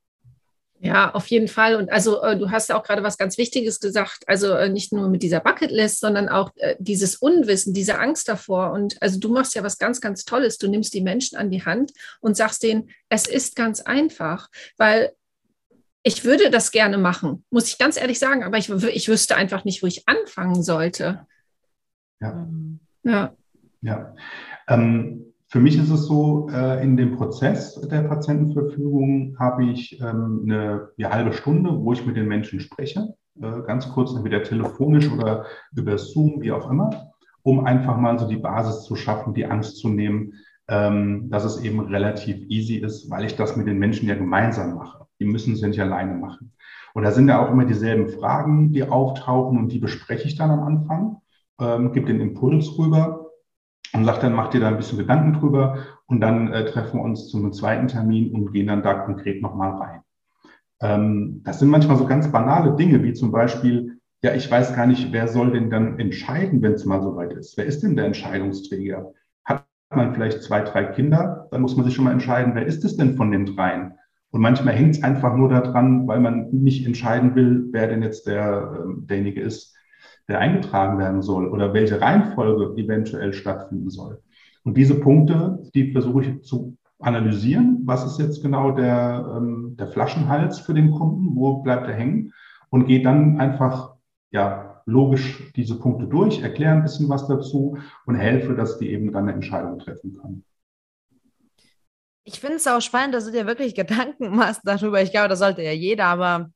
[0.82, 1.76] Ja, auf jeden Fall.
[1.76, 4.24] Und also äh, du hast auch gerade was ganz Wichtiges gesagt.
[4.28, 8.72] Also äh, nicht nur mit dieser Bucketlist, sondern auch äh, dieses Unwissen, diese Angst davor.
[8.72, 10.58] Und also du machst ja was ganz, ganz Tolles.
[10.58, 15.12] Du nimmst die Menschen an die Hand und sagst denen, es ist ganz einfach, weil
[16.04, 19.66] ich würde das gerne machen, muss ich ganz ehrlich sagen, aber ich, ich wüsste einfach
[19.66, 21.28] nicht, wo ich anfangen sollte.
[22.22, 22.48] Ja.
[23.04, 23.36] Ja.
[23.82, 24.16] ja.
[24.68, 30.44] Ähm, für mich ist es so, äh, in dem Prozess der Patientenverfügung habe ich ähm,
[30.46, 35.12] eine, eine halbe Stunde, wo ich mit den Menschen spreche, äh, ganz kurz, entweder telefonisch
[35.12, 39.48] oder über Zoom, wie auch immer, um einfach mal so die Basis zu schaffen, die
[39.48, 40.34] Angst zu nehmen,
[40.68, 44.76] ähm, dass es eben relativ easy ist, weil ich das mit den Menschen ja gemeinsam
[44.76, 45.08] mache.
[45.20, 46.54] Die müssen es ja nicht alleine machen.
[46.94, 50.52] Und da sind ja auch immer dieselben Fragen, die auftauchen und die bespreche ich dann
[50.52, 51.18] am Anfang,
[51.60, 53.29] ähm, gebe den Impuls rüber
[53.94, 57.04] und sagt dann, macht ihr da ein bisschen Gedanken drüber und dann äh, treffen wir
[57.04, 60.02] uns zu einem zweiten Termin und gehen dann da konkret nochmal rein.
[60.82, 64.88] Ähm, das sind manchmal so ganz banale Dinge, wie zum Beispiel, ja, ich weiß gar
[64.88, 67.58] nicht, wer soll denn dann entscheiden, wenn es mal soweit ist?
[67.58, 69.14] Wer ist denn der Entscheidungsträger?
[69.46, 72.86] Hat man vielleicht zwei, drei Kinder, dann muss man sich schon mal entscheiden, wer ist
[72.86, 73.94] es denn von den dreien?
[74.32, 78.28] Und manchmal hängt es einfach nur daran, weil man nicht entscheiden will, wer denn jetzt
[78.28, 79.76] der, äh, derjenige ist,
[80.30, 84.22] der eingetragen werden soll oder welche Reihenfolge eventuell stattfinden soll.
[84.64, 87.82] Und diese Punkte, die versuche ich zu analysieren.
[87.86, 91.36] Was ist jetzt genau der, ähm, der Flaschenhals für den Kunden?
[91.36, 92.34] Wo bleibt er hängen?
[92.70, 93.96] Und gehe dann einfach
[94.32, 99.12] ja, logisch diese Punkte durch, erkläre ein bisschen was dazu und helfe, dass die eben
[99.12, 100.46] dann eine Entscheidung treffen können.
[102.24, 105.02] Ich finde es auch spannend, dass du dir wirklich Gedanken machst darüber.
[105.02, 106.52] Ich glaube, das sollte ja jeder, aber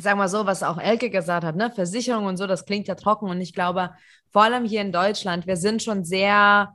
[0.00, 1.70] ich sage mal so, was auch Elke gesagt hat, ne?
[1.70, 3.28] Versicherung und so, das klingt ja trocken.
[3.28, 3.90] Und ich glaube,
[4.30, 6.74] vor allem hier in Deutschland, wir sind schon sehr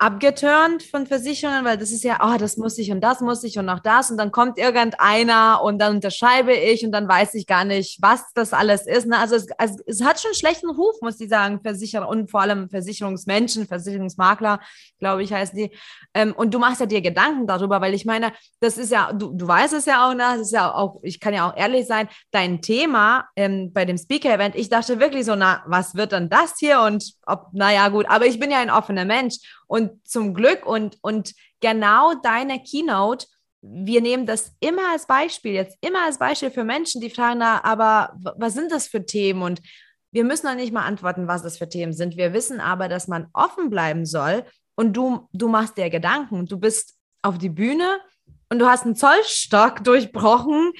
[0.00, 3.58] abgeturnt von Versicherungen, weil das ist ja, oh, das muss ich und das muss ich
[3.58, 7.46] und noch das und dann kommt irgendeiner und dann unterschreibe ich und dann weiß ich
[7.46, 9.06] gar nicht, was das alles ist.
[9.06, 9.18] Ne?
[9.18, 12.40] Also, es, also es hat schon einen schlechten Ruf, muss ich sagen, Versicherer und vor
[12.40, 14.60] allem Versicherungsmenschen, Versicherungsmakler,
[14.98, 15.70] glaube ich, heißen die.
[16.14, 19.34] Ähm, und du machst ja dir Gedanken darüber, weil ich meine, das ist ja, du,
[19.34, 20.24] du weißt es ja auch, ne?
[20.32, 23.98] das ist ja auch, ich kann ja auch ehrlich sein, dein Thema ähm, bei dem
[23.98, 28.06] Speaker-Event, ich dachte wirklich so, na, was wird dann das hier und ob, naja, gut,
[28.08, 29.36] aber ich bin ja ein offener Mensch
[29.70, 33.28] und zum Glück und, und genau deine Keynote,
[33.62, 37.62] wir nehmen das immer als Beispiel, jetzt immer als Beispiel für Menschen, die fragen, na,
[37.62, 39.42] aber was sind das für Themen?
[39.42, 39.62] Und
[40.10, 42.16] wir müssen noch nicht mal antworten, was das für Themen sind.
[42.16, 46.46] Wir wissen aber, dass man offen bleiben soll und du, du machst dir Gedanken.
[46.46, 48.00] Du bist auf die Bühne
[48.48, 50.72] und du hast einen Zollstock durchbrochen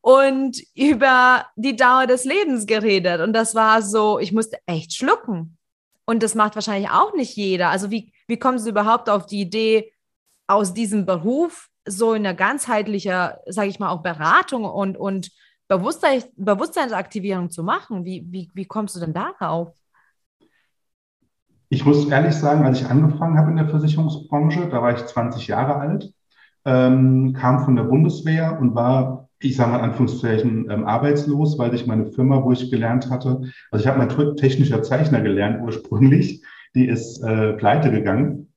[0.00, 3.20] und über die Dauer des Lebens geredet.
[3.20, 5.56] Und das war so, ich musste echt schlucken.
[6.06, 7.70] Und das macht wahrscheinlich auch nicht jeder.
[7.70, 9.92] Also wie, wie kommen Sie überhaupt auf die Idee,
[10.46, 15.30] aus diesem Beruf so eine ganzheitliche, sage ich mal, auch Beratung und, und
[15.68, 18.04] Bewusstsein, Bewusstseinsaktivierung zu machen?
[18.04, 19.72] Wie, wie, wie kommst du denn darauf?
[21.70, 25.46] Ich muss ehrlich sagen, als ich angefangen habe in der Versicherungsbranche, da war ich 20
[25.48, 26.12] Jahre alt,
[26.64, 31.70] ähm, kam von der Bundeswehr und war ich sage mal in Anführungszeichen, ähm, arbeitslos, weil
[31.70, 36.42] sich meine Firma, wo ich gelernt hatte, also ich habe mal technischer Zeichner gelernt ursprünglich,
[36.74, 38.48] die ist äh, pleite gegangen.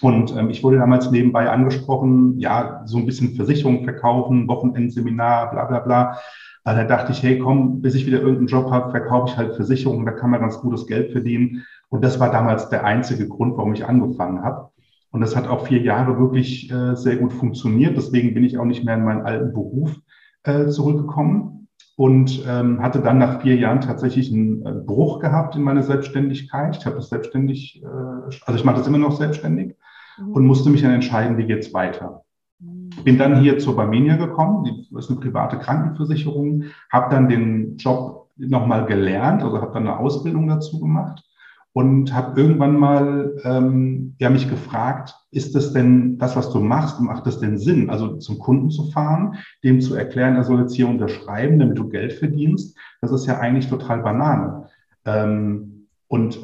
[0.00, 5.64] Und ähm, ich wurde damals nebenbei angesprochen, ja, so ein bisschen Versicherung verkaufen, Wochenendseminar, bla
[5.66, 6.18] bla bla.
[6.64, 9.56] Also da dachte ich, hey, komm, bis ich wieder irgendeinen Job habe, verkaufe ich halt
[9.56, 11.64] Versicherungen, da kann man ganz gutes Geld verdienen.
[11.88, 14.69] Und das war damals der einzige Grund, warum ich angefangen habe.
[15.10, 17.96] Und das hat auch vier Jahre wirklich äh, sehr gut funktioniert.
[17.96, 20.00] Deswegen bin ich auch nicht mehr in meinen alten Beruf
[20.44, 25.62] äh, zurückgekommen und ähm, hatte dann nach vier Jahren tatsächlich einen äh, Bruch gehabt in
[25.62, 26.76] meiner Selbstständigkeit.
[26.76, 29.74] Ich habe das selbstständig, äh, also ich mache das immer noch selbstständig
[30.18, 30.32] mhm.
[30.32, 32.22] und musste mich dann entscheiden, wie geht's weiter.
[32.60, 32.90] Mhm.
[33.02, 38.28] Bin dann hier zur Barmenia gekommen, die ist eine private Krankenversicherung, habe dann den Job
[38.36, 41.24] nochmal gelernt, also habe dann eine Ausbildung dazu gemacht
[41.72, 47.00] und habe irgendwann mal ähm, ja, mich gefragt, ist das denn das, was du machst,
[47.00, 47.90] macht das denn Sinn?
[47.90, 51.88] Also zum Kunden zu fahren, dem zu erklären, er soll jetzt hier unterschreiben, damit du
[51.88, 54.66] Geld verdienst, das ist ja eigentlich total Banane.
[55.04, 56.40] Ähm, und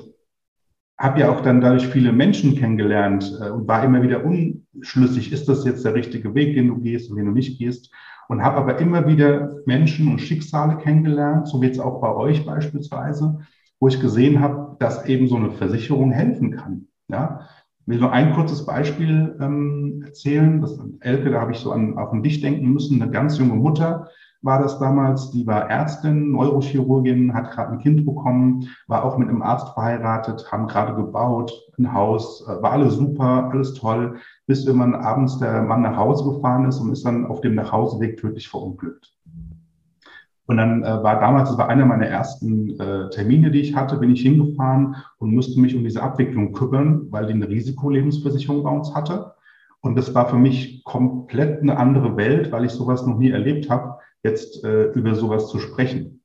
[0.98, 5.48] habe ja auch dann dadurch viele Menschen kennengelernt äh, und war immer wieder unschlüssig, ist
[5.48, 7.92] das jetzt der richtige Weg, den du gehst und den du nicht gehst.
[8.28, 12.44] Und habe aber immer wieder Menschen und Schicksale kennengelernt, so wie jetzt auch bei euch
[12.44, 13.40] beispielsweise,
[13.80, 16.88] wo ich gesehen habe, dass eben so eine Versicherung helfen kann.
[17.08, 17.40] Ja,
[17.80, 20.60] ich will nur ein kurzes Beispiel ähm, erzählen.
[20.60, 23.00] Das Elke, da habe ich so an, auf Dich denken müssen.
[23.00, 24.08] Eine ganz junge Mutter
[24.42, 25.30] war das damals.
[25.30, 30.50] Die war Ärztin, Neurochirurgin, hat gerade ein Kind bekommen, war auch mit einem Arzt verheiratet,
[30.50, 35.62] haben gerade gebaut, ein Haus, äh, war alles super, alles toll, bis irgendwann abends der
[35.62, 39.12] Mann nach Hause gefahren ist und ist dann auf dem Nachhauseweg tödlich verunglückt.
[40.46, 43.96] Und dann äh, war damals, das war einer meiner ersten äh, Termine, die ich hatte,
[43.96, 48.70] bin ich hingefahren und musste mich um diese Abwicklung kümmern, weil die eine Risikolebensversicherung bei
[48.70, 49.32] uns hatte.
[49.80, 53.68] Und das war für mich komplett eine andere Welt, weil ich sowas noch nie erlebt
[53.70, 56.22] habe, jetzt äh, über sowas zu sprechen.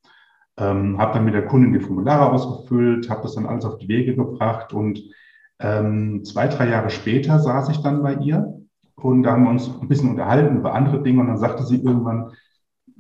[0.58, 3.88] Ähm, habe dann mit der Kundin die Formulare ausgefüllt, habe das dann alles auf die
[3.88, 5.02] Wege gebracht und
[5.60, 8.54] ähm, zwei, drei Jahre später saß ich dann bei ihr
[8.96, 11.78] und da haben wir uns ein bisschen unterhalten über andere Dinge und dann sagte sie
[11.78, 12.32] irgendwann,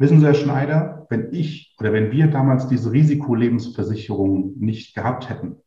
[0.01, 5.57] Wissen Sie, Herr Schneider, wenn ich oder wenn wir damals diese Risikolebensversicherung nicht gehabt hätten,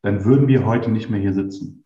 [0.00, 1.84] dann würden wir heute nicht mehr hier sitzen.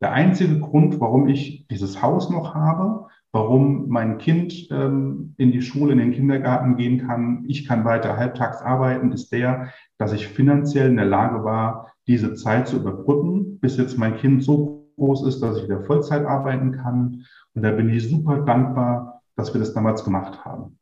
[0.00, 5.62] Der einzige Grund, warum ich dieses Haus noch habe, warum mein Kind ähm, in die
[5.62, 10.28] Schule, in den Kindergarten gehen kann, ich kann weiter halbtags arbeiten, ist der, dass ich
[10.28, 15.26] finanziell in der Lage war, diese Zeit zu überbrücken, bis jetzt mein Kind so groß
[15.26, 17.24] ist, dass ich wieder Vollzeit arbeiten kann.
[17.54, 20.77] Und da bin ich super dankbar, dass wir das damals gemacht haben.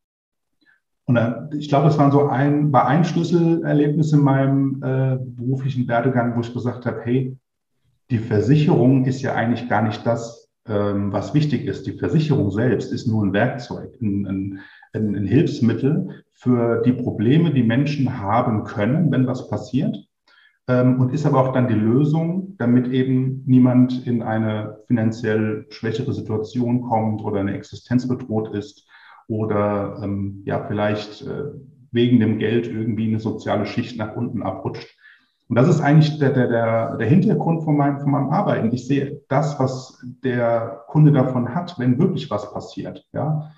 [1.06, 1.18] Und
[1.56, 6.40] ich glaube, das war so ein, war ein Schlüsselerlebnis in meinem äh, beruflichen Werdegang, wo
[6.40, 7.36] ich gesagt habe, hey,
[8.10, 11.86] die Versicherung ist ja eigentlich gar nicht das, ähm, was wichtig ist.
[11.86, 14.60] Die Versicherung selbst ist nur ein Werkzeug, ein, ein,
[15.14, 19.96] ein Hilfsmittel für die Probleme, die Menschen haben können, wenn was passiert.
[20.66, 26.12] Ähm, und ist aber auch dann die Lösung, damit eben niemand in eine finanziell schwächere
[26.12, 28.88] Situation kommt oder eine Existenz bedroht ist
[29.28, 31.44] oder ähm, ja vielleicht äh,
[31.92, 34.96] wegen dem Geld irgendwie eine soziale Schicht nach unten abrutscht.
[35.48, 38.72] Und das ist eigentlich der, der, der, der Hintergrund von meinem, von meinem Arbeiten.
[38.72, 43.06] Ich sehe das, was der Kunde davon hat, wenn wirklich was passiert.
[43.12, 43.50] Ja?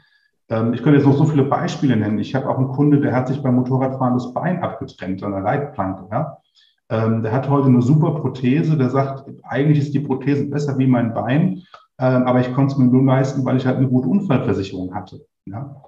[0.51, 2.19] Ähm, ich könnte jetzt noch so viele Beispiele nennen.
[2.19, 5.41] Ich habe auch einen Kunde, der hat sich beim Motorradfahren das Bein abgetrennt an der
[5.41, 6.09] Leitplanke.
[6.13, 6.39] Ja?
[6.91, 8.77] Ähm, der hat heute eine super Prothese.
[8.77, 11.63] Der sagt, eigentlich ist die Prothese besser wie mein Bein,
[11.99, 15.27] ähm, aber ich konnte es mir nur leisten, weil ich halt eine gute Unfallversicherung hatte.
[15.47, 15.83] Ja?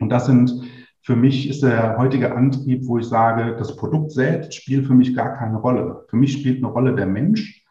[0.00, 0.62] Und das sind
[1.04, 5.14] für mich ist der heutige Antrieb, wo ich sage, das Produkt selbst spielt für mich
[5.14, 6.06] gar keine Rolle.
[6.08, 7.62] Für mich spielt eine Rolle der Mensch,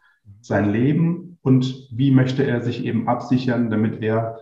[0.42, 4.38] sein Leben und wie möchte er sich eben absichern, damit er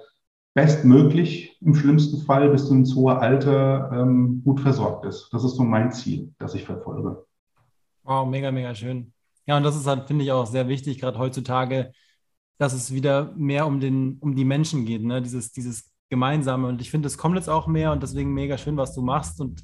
[0.53, 5.29] bestmöglich im schlimmsten Fall bis ins hohe Alter ähm, gut versorgt ist.
[5.31, 7.25] Das ist so mein Ziel, das ich verfolge.
[8.03, 9.13] Wow, mega, mega schön.
[9.45, 11.93] Ja, und das ist halt, finde ich, auch sehr wichtig, gerade heutzutage,
[12.61, 15.19] dass es wieder mehr um, den, um die Menschen geht, ne?
[15.19, 16.67] dieses, dieses Gemeinsame.
[16.67, 19.41] Und ich finde, es kommt jetzt auch mehr und deswegen mega schön, was du machst.
[19.41, 19.63] Und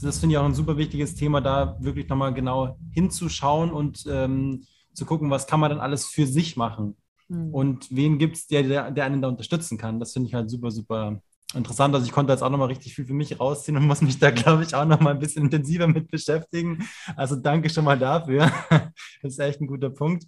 [0.00, 4.64] das finde ich auch ein super wichtiges Thema, da wirklich nochmal genau hinzuschauen und ähm,
[4.94, 6.96] zu gucken, was kann man dann alles für sich machen.
[7.28, 7.52] Mhm.
[7.52, 10.00] Und wen gibt es, der, der, der einen da unterstützen kann.
[10.00, 11.20] Das finde ich halt super, super
[11.54, 11.94] interessant.
[11.94, 14.30] Also ich konnte jetzt auch nochmal richtig viel für mich rausziehen und muss mich da,
[14.30, 16.88] glaube ich, auch nochmal ein bisschen intensiver mit beschäftigen.
[17.14, 18.50] Also danke schon mal dafür.
[19.20, 20.24] Das ist echt ein guter Punkt.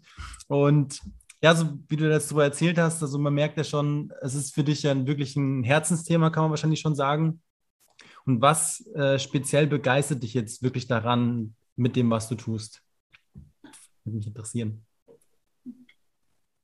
[0.48, 1.00] Und
[1.42, 4.54] ja, so wie du das so erzählt hast, also man merkt ja schon, es ist
[4.54, 7.40] für dich ja wirklich ein Herzensthema, kann man wahrscheinlich schon sagen.
[8.26, 12.82] Und was äh, speziell begeistert dich jetzt wirklich daran mit dem, was du tust?
[14.04, 14.84] Würde mich interessieren.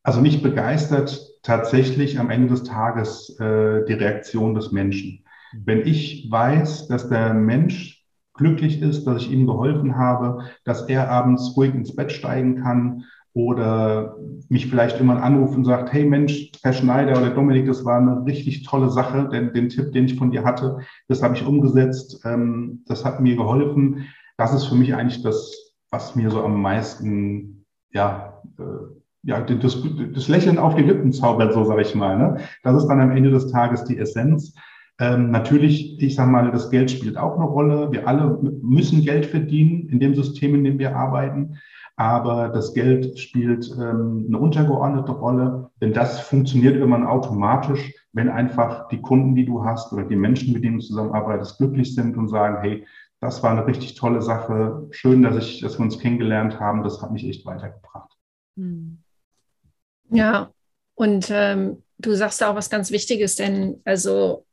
[0.02, 5.24] Also mich begeistert tatsächlich am Ende des Tages äh, die Reaktion des Menschen.
[5.52, 11.10] Wenn ich weiß, dass der Mensch glücklich ist, dass ich ihm geholfen habe, dass er
[11.10, 13.04] abends ruhig ins Bett steigen kann,
[13.36, 14.16] oder
[14.48, 18.24] mich vielleicht immer anruft und sagt, hey Mensch, Herr Schneider oder Dominik, das war eine
[18.24, 22.22] richtig tolle Sache, denn den Tipp, den ich von dir hatte, das habe ich umgesetzt,
[22.24, 24.06] ähm, das hat mir geholfen.
[24.38, 28.62] Das ist für mich eigentlich das, was mir so am meisten, ja, äh,
[29.22, 29.82] ja, das,
[30.14, 32.16] das Lächeln auf die Lippen zaubert, so sage ich mal.
[32.16, 32.38] Ne?
[32.62, 34.54] Das ist dann am Ende des Tages die Essenz.
[34.98, 37.92] Ähm, natürlich, ich sage mal, das Geld spielt auch eine Rolle.
[37.92, 41.58] Wir alle müssen Geld verdienen in dem System, in dem wir arbeiten
[41.96, 48.88] aber das Geld spielt ähm, eine untergeordnete Rolle, denn das funktioniert irgendwann automatisch, wenn einfach
[48.88, 52.28] die Kunden, die du hast oder die Menschen, mit denen du zusammenarbeitest, glücklich sind und
[52.28, 52.86] sagen, hey,
[53.20, 57.00] das war eine richtig tolle Sache, schön, dass ich, dass wir uns kennengelernt haben, das
[57.02, 58.12] hat mich echt weitergebracht.
[58.56, 58.98] Hm.
[60.10, 60.50] Ja,
[60.94, 64.45] und ähm, du sagst da auch was ganz Wichtiges, denn also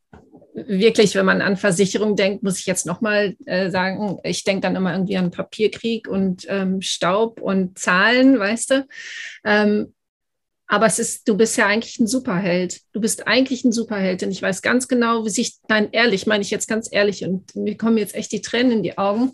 [0.53, 4.75] wirklich, wenn man an Versicherung denkt, muss ich jetzt nochmal äh, sagen, ich denke dann
[4.75, 8.87] immer irgendwie an Papierkrieg und ähm, Staub und Zahlen, weißt du.
[9.43, 9.93] Ähm,
[10.67, 12.81] aber es ist, du bist ja eigentlich ein Superheld.
[12.93, 14.21] Du bist eigentlich ein Superheld.
[14.21, 17.55] Denn ich weiß ganz genau, wie sich, nein, ehrlich, meine ich jetzt ganz ehrlich, und
[17.55, 19.31] mir kommen jetzt echt die Tränen in die Augen,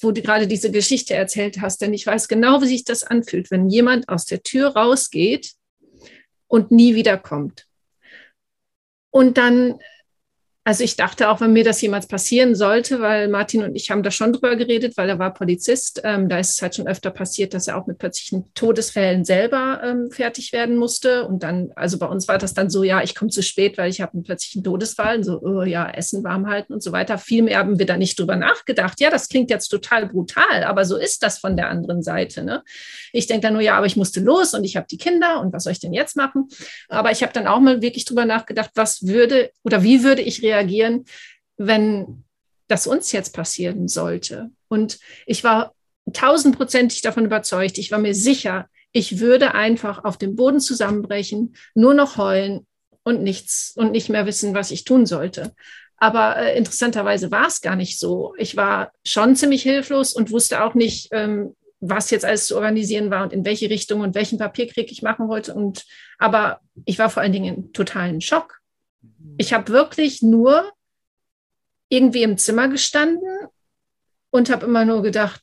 [0.00, 1.80] wo du gerade diese Geschichte erzählt hast.
[1.80, 5.52] Denn ich weiß genau, wie sich das anfühlt, wenn jemand aus der Tür rausgeht
[6.48, 7.66] und nie wiederkommt.
[9.10, 9.78] Und dann
[10.66, 14.02] also ich dachte auch, wenn mir das jemals passieren sollte, weil Martin und ich haben
[14.02, 16.00] da schon drüber geredet, weil er war Polizist.
[16.04, 19.82] Ähm, da ist es halt schon öfter passiert, dass er auch mit plötzlichen Todesfällen selber
[19.84, 21.28] ähm, fertig werden musste.
[21.28, 23.90] Und dann, also bei uns war das dann so, ja, ich komme zu spät, weil
[23.90, 25.18] ich habe einen plötzlichen Todesfall.
[25.18, 27.18] Und so, oh, ja, Essen warm halten und so weiter.
[27.18, 28.98] Viel mehr haben wir da nicht drüber nachgedacht.
[29.00, 32.42] Ja, das klingt jetzt total brutal, aber so ist das von der anderen Seite.
[32.42, 32.62] Ne?
[33.12, 35.52] Ich denke dann nur, ja, aber ich musste los und ich habe die Kinder und
[35.52, 36.48] was soll ich denn jetzt machen?
[36.88, 40.42] Aber ich habe dann auch mal wirklich drüber nachgedacht, was würde oder wie würde ich
[40.42, 41.04] reagieren, reagieren,
[41.56, 42.24] wenn
[42.68, 44.50] das uns jetzt passieren sollte.
[44.68, 45.74] Und ich war
[46.12, 51.94] tausendprozentig davon überzeugt, ich war mir sicher, ich würde einfach auf dem Boden zusammenbrechen, nur
[51.94, 52.66] noch heulen
[53.02, 55.54] und nichts und nicht mehr wissen, was ich tun sollte.
[55.96, 58.34] Aber äh, interessanterweise war es gar nicht so.
[58.38, 63.10] Ich war schon ziemlich hilflos und wusste auch nicht, ähm, was jetzt alles zu organisieren
[63.10, 65.54] war und in welche Richtung und welchen Papierkrieg ich machen wollte.
[65.54, 65.84] Und
[66.18, 68.60] aber ich war vor allen Dingen in totalen Schock.
[69.38, 70.72] Ich habe wirklich nur
[71.88, 73.48] irgendwie im Zimmer gestanden
[74.30, 75.42] und habe immer nur gedacht,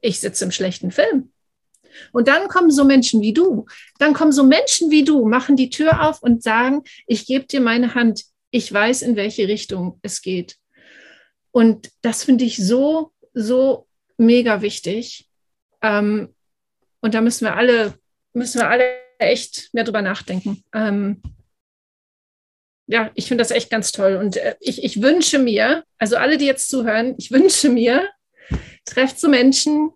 [0.00, 1.32] ich sitze im schlechten Film.
[2.12, 3.66] Und dann kommen so Menschen wie du.
[3.98, 7.60] Dann kommen so Menschen wie du, machen die Tür auf und sagen, ich gebe dir
[7.60, 8.24] meine Hand.
[8.50, 10.56] Ich weiß, in welche Richtung es geht.
[11.50, 15.28] Und das finde ich so, so mega wichtig.
[15.82, 16.34] Ähm,
[17.00, 17.94] und da müssen wir alle,
[18.32, 18.84] müssen wir alle
[19.18, 20.64] echt mehr drüber nachdenken.
[20.72, 21.22] Ähm,
[22.86, 24.16] ja, ich finde das echt ganz toll.
[24.16, 28.08] Und äh, ich, ich wünsche mir, also alle, die jetzt zuhören, ich wünsche mir,
[28.84, 29.90] trefft so Menschen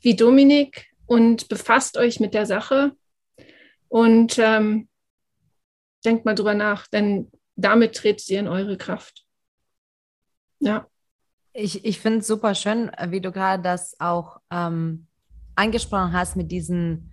[0.00, 2.92] wie Dominik und befasst euch mit der Sache
[3.88, 4.88] und ähm,
[6.04, 9.24] denkt mal drüber nach, denn damit tretet ihr in eure Kraft.
[10.60, 10.86] Ja.
[11.52, 15.06] Ich, ich finde es super schön, wie du gerade das auch ähm,
[15.54, 17.12] angesprochen hast mit diesen,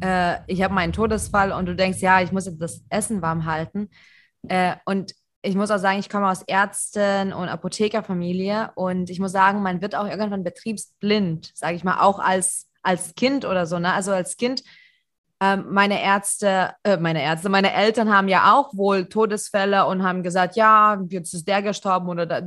[0.00, 3.46] äh, ich habe meinen Todesfall und du denkst, ja, ich muss jetzt das Essen warm
[3.46, 3.90] halten.
[4.48, 9.32] Äh, und ich muss auch sagen, ich komme aus Ärzten- und Apothekerfamilie und ich muss
[9.32, 13.78] sagen, man wird auch irgendwann betriebsblind, sage ich mal, auch als, als Kind oder so.
[13.78, 13.92] Ne?
[13.92, 14.62] Also als Kind
[15.42, 20.22] ähm, meine Ärzte, äh, meine Ärzte, meine Eltern haben ja auch wohl Todesfälle und haben
[20.22, 22.38] gesagt, ja, jetzt ist der gestorben oder da,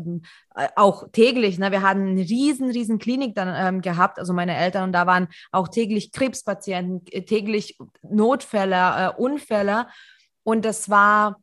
[0.56, 1.58] äh, auch täglich.
[1.58, 1.72] Ne?
[1.72, 5.28] Wir hatten eine riesen, riesen Klinik dann ähm, gehabt, also meine Eltern, und da waren
[5.52, 8.76] auch täglich Krebspatienten, äh, täglich Notfälle,
[9.16, 9.88] äh, Unfälle.
[10.44, 11.38] Und das war,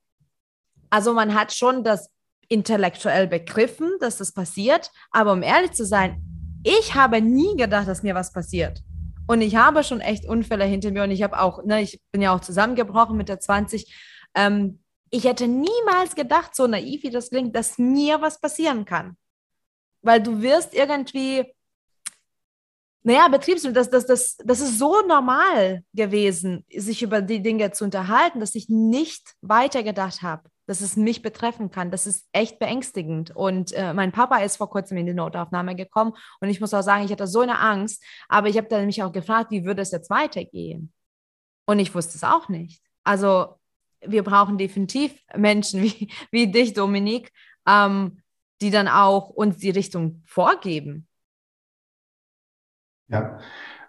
[0.91, 2.11] also man hat schon das
[2.49, 6.21] intellektuell begriffen, dass das passiert, aber um ehrlich zu sein,
[6.65, 8.83] ich habe nie gedacht, dass mir was passiert.
[9.27, 12.21] Und ich habe schon echt Unfälle hinter mir und ich habe auch, ne, ich bin
[12.21, 13.95] ja auch zusammengebrochen mit der 20.
[14.35, 19.17] Ähm, ich hätte niemals gedacht, so naiv wie das klingt, dass mir was passieren kann.
[20.03, 21.55] Weil du wirst irgendwie,
[23.05, 27.85] naja, Betriebsmittel, das, das, das, das ist so normal gewesen, sich über die Dinge zu
[27.85, 31.91] unterhalten, dass ich nicht weitergedacht habe dass es mich betreffen kann.
[31.91, 33.35] Das ist echt beängstigend.
[33.35, 36.83] Und äh, mein Papa ist vor kurzem in die Notaufnahme gekommen und ich muss auch
[36.83, 39.83] sagen, ich hatte so eine Angst, aber ich habe dann mich auch gefragt, wie würde
[39.83, 40.93] es jetzt weitergehen?
[41.67, 42.85] Und ich wusste es auch nicht.
[43.03, 43.59] Also
[44.01, 47.33] wir brauchen definitiv Menschen wie, wie dich, Dominik,
[47.67, 48.23] ähm,
[48.63, 51.09] die dann auch uns die Richtung vorgeben.
[53.09, 53.41] Ja,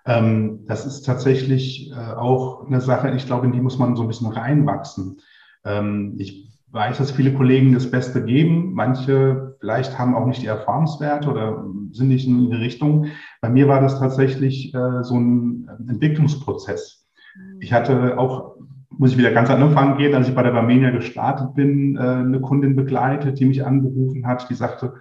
[0.03, 4.01] ähm, das ist tatsächlich äh, auch eine Sache, ich glaube, in die muss man so
[4.01, 5.21] ein bisschen reinwachsen.
[5.63, 8.73] Ähm, ich weiß, dass viele Kollegen das Beste geben.
[8.73, 13.07] Manche vielleicht haben auch nicht die Erfahrungswerte oder sind nicht in die Richtung.
[13.41, 17.05] Bei mir war das tatsächlich äh, so ein Entwicklungsprozess.
[17.35, 17.61] Mhm.
[17.61, 18.55] Ich hatte auch,
[18.89, 21.99] muss ich wieder ganz an Anfang gehen, als ich bei der Barmenia gestartet bin, äh,
[21.99, 24.93] eine Kundin begleitet, die mich angerufen hat, die sagte,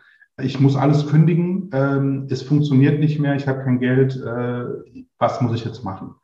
[0.42, 4.64] ich muss alles kündigen, ähm, es funktioniert nicht mehr, ich habe kein Geld, äh,
[5.18, 6.14] was muss ich jetzt machen?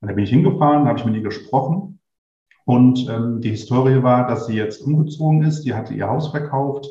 [0.00, 1.91] Und da bin ich hingefahren, habe ich mit ihr gesprochen
[2.64, 5.62] und ähm, die Historie war, dass sie jetzt umgezogen ist.
[5.62, 6.86] Die hatte ihr Haus verkauft.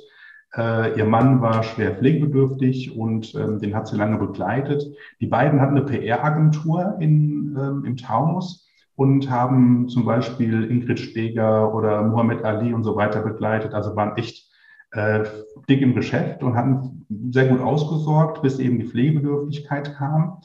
[0.55, 4.83] Äh, ihr Mann war schwer pflegebedürftig und ähm, den hat sie lange begleitet.
[5.21, 11.73] Die beiden hatten eine PR-Agentur in, ähm, im Taunus und haben zum Beispiel Ingrid Steger
[11.73, 13.73] oder Muhammad Ali und so weiter begleitet.
[13.73, 14.51] Also waren echt
[14.91, 15.23] äh,
[15.69, 20.41] dick im Geschäft und hatten sehr gut ausgesorgt, bis eben die Pflegebedürftigkeit kam.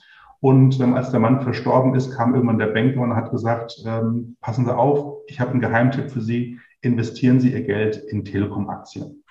[0.47, 4.37] Und ähm, als der Mann verstorben ist, kam irgendwann der Banker und hat gesagt, ähm,
[4.41, 9.25] passen Sie auf, ich habe einen Geheimtipp für Sie, investieren Sie Ihr Geld in Telekom-Aktien.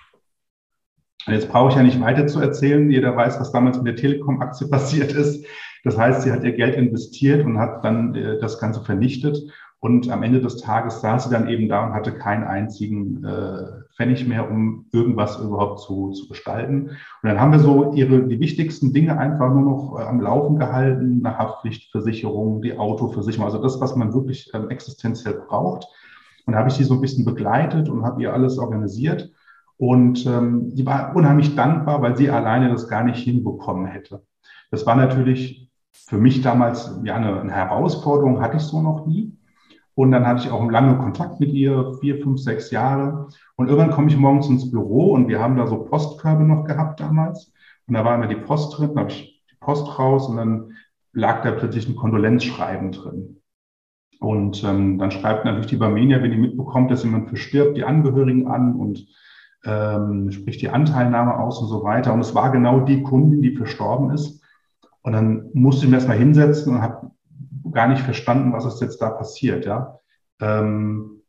[1.26, 2.90] Und jetzt brauche ich ja nicht weiter zu erzählen.
[2.90, 5.46] Jeder weiß, was damals mit der Telekom-Aktie passiert ist.
[5.84, 9.38] Das heißt, sie hat ihr Geld investiert und hat dann äh, das Ganze vernichtet.
[9.80, 13.84] Und am Ende des Tages saß sie dann eben da und hatte keinen einzigen äh,
[13.94, 16.88] Pfennig mehr, um irgendwas überhaupt zu, zu gestalten.
[17.22, 20.58] Und dann haben wir so ihre, die wichtigsten Dinge einfach nur noch äh, am Laufen
[20.58, 25.86] gehalten, eine Haftpflichtversicherung, die Autoversicherung, also das, was man wirklich ähm, existenziell braucht.
[26.46, 29.30] Und da habe ich sie so ein bisschen begleitet und habe ihr alles organisiert.
[29.76, 34.22] Und ähm, die war unheimlich dankbar, weil sie alleine das gar nicht hinbekommen hätte.
[34.70, 39.35] Das war natürlich für mich damals ja eine, eine Herausforderung, hatte ich so noch nie.
[39.96, 43.28] Und dann hatte ich auch lange Kontakt mit ihr, vier, fünf, sechs Jahre.
[43.56, 47.00] Und irgendwann komme ich morgens ins Büro und wir haben da so Postkörbe noch gehabt
[47.00, 47.50] damals.
[47.86, 50.72] Und da war immer die Post drin, da habe ich die Post raus und dann
[51.14, 53.40] lag da plötzlich ein Kondolenzschreiben drin.
[54.20, 58.48] Und ähm, dann schreibt natürlich die Barmenia, wenn die mitbekommt, dass jemand verstirbt, die Angehörigen
[58.48, 59.06] an und
[59.64, 62.12] ähm, spricht die Anteilnahme aus und so weiter.
[62.12, 64.42] Und es war genau die Kundin, die verstorben ist.
[65.00, 67.12] Und dann musste ich mir erstmal hinsetzen und habe
[67.76, 69.66] gar nicht verstanden, was ist jetzt da passiert.
[69.66, 70.00] Ja.
[70.40, 71.22] Ähm,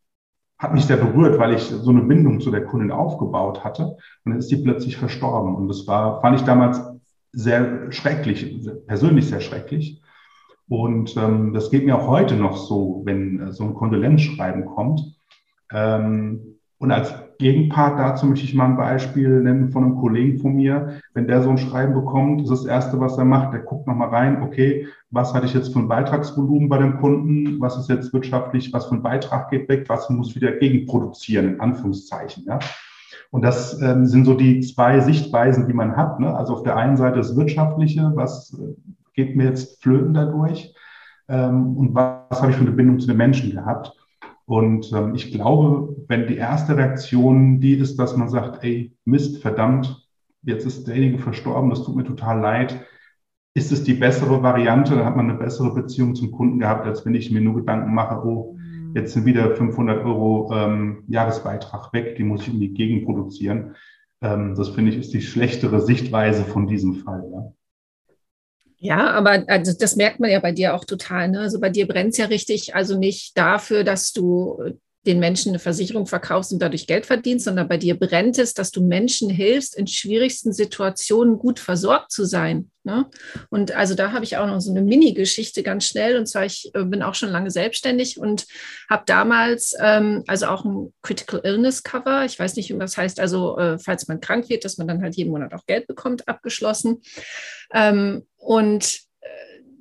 [0.57, 3.97] hat mich sehr berührt, weil ich so eine Bindung zu der Kundin aufgebaut hatte.
[4.23, 5.55] Und dann ist die plötzlich verstorben.
[5.55, 6.81] Und das war, fand ich damals
[7.31, 10.01] sehr schrecklich, persönlich sehr schrecklich.
[10.67, 15.01] Und ähm, das geht mir auch heute noch so, wenn äh, so ein Kondolenzschreiben kommt.
[15.71, 20.55] Ähm, und als Gegenpart dazu möchte ich mal ein Beispiel nennen von einem Kollegen von
[20.55, 20.99] mir.
[21.13, 24.09] Wenn der so ein Schreiben bekommt, ist das Erste, was er macht, der guckt nochmal
[24.09, 28.13] rein, okay, was hatte ich jetzt für ein Beitragsvolumen bei dem Kunden, was ist jetzt
[28.13, 32.45] wirtschaftlich, was für ein Beitrag geht weg, was muss ich wieder gegenproduzieren, in Anführungszeichen.
[32.47, 32.59] Ja.
[33.31, 36.19] Und das ähm, sind so die zwei Sichtweisen, die man hat.
[36.19, 36.35] Ne?
[36.35, 38.75] Also auf der einen Seite das Wirtschaftliche, was äh,
[39.13, 40.73] geht mir jetzt flöten dadurch?
[41.29, 43.93] ähm, und was, was habe ich für eine Bindung zu den Menschen gehabt.
[44.47, 49.41] Und ähm, ich glaube, wenn die erste Reaktion die ist, dass man sagt, ey, Mist,
[49.41, 50.07] verdammt,
[50.41, 52.85] jetzt ist derjenige verstorben, das tut mir total leid,
[53.53, 57.05] ist es die bessere Variante, dann hat man eine bessere Beziehung zum Kunden gehabt, als
[57.05, 58.93] wenn ich mir nur Gedanken mache, oh, mhm.
[58.95, 63.75] jetzt sind wieder 500 Euro ähm, Jahresbeitrag weg, die muss ich in die Gegend produzieren.
[64.21, 67.29] Ähm, das finde ich ist die schlechtere Sichtweise von diesem Fall.
[67.33, 67.51] Ja.
[68.79, 71.29] Ja, aber also das merkt man ja bei dir auch total.
[71.29, 71.39] Ne?
[71.39, 75.59] Also bei dir brennt es ja richtig, also nicht dafür, dass du den Menschen eine
[75.59, 79.75] Versicherung verkaufst und dadurch Geld verdienst, sondern bei dir brennt es, dass du Menschen hilfst,
[79.75, 82.69] in schwierigsten Situationen gut versorgt zu sein.
[82.83, 83.09] Ne?
[83.49, 86.17] Und also da habe ich auch noch so eine Mini-Geschichte ganz schnell.
[86.17, 88.45] Und zwar, ich äh, bin auch schon lange selbstständig und
[88.89, 92.25] habe damals ähm, also auch ein Critical Illness Cover.
[92.25, 93.19] Ich weiß nicht, wie das heißt.
[93.19, 96.27] Also, äh, falls man krank wird, dass man dann halt jeden Monat auch Geld bekommt,
[96.27, 97.01] abgeschlossen.
[97.73, 99.27] Ähm, und äh,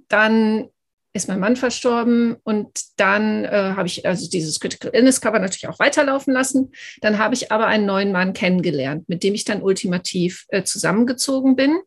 [0.09, 0.69] dann
[1.17, 5.69] ist mein Mann verstorben und dann äh, habe ich also dieses Critical Illness Cover natürlich
[5.69, 6.73] auch weiterlaufen lassen.
[7.01, 11.57] Dann habe ich aber einen neuen Mann kennengelernt, mit dem ich dann ultimativ äh, zusammengezogen
[11.57, 11.79] bin.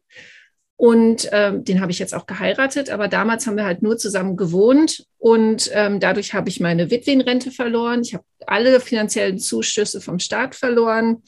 [0.79, 4.37] Und ähm, den habe ich jetzt auch geheiratet, aber damals haben wir halt nur zusammen
[4.37, 7.99] gewohnt und ähm, dadurch habe ich meine Witwenrente verloren.
[8.01, 11.21] Ich habe alle finanziellen Zuschüsse vom Staat verloren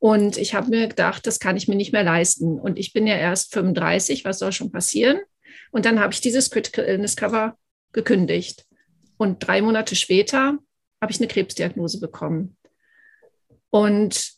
[0.00, 2.58] und ich habe mir gedacht, das kann ich mir nicht mehr leisten.
[2.58, 5.20] Und ich bin ja erst 35, was soll schon passieren?
[5.76, 7.58] Und dann habe ich dieses Critical Illness Cover
[7.92, 8.64] gekündigt.
[9.18, 10.56] Und drei Monate später
[11.02, 12.56] habe ich eine Krebsdiagnose bekommen.
[13.68, 14.32] Und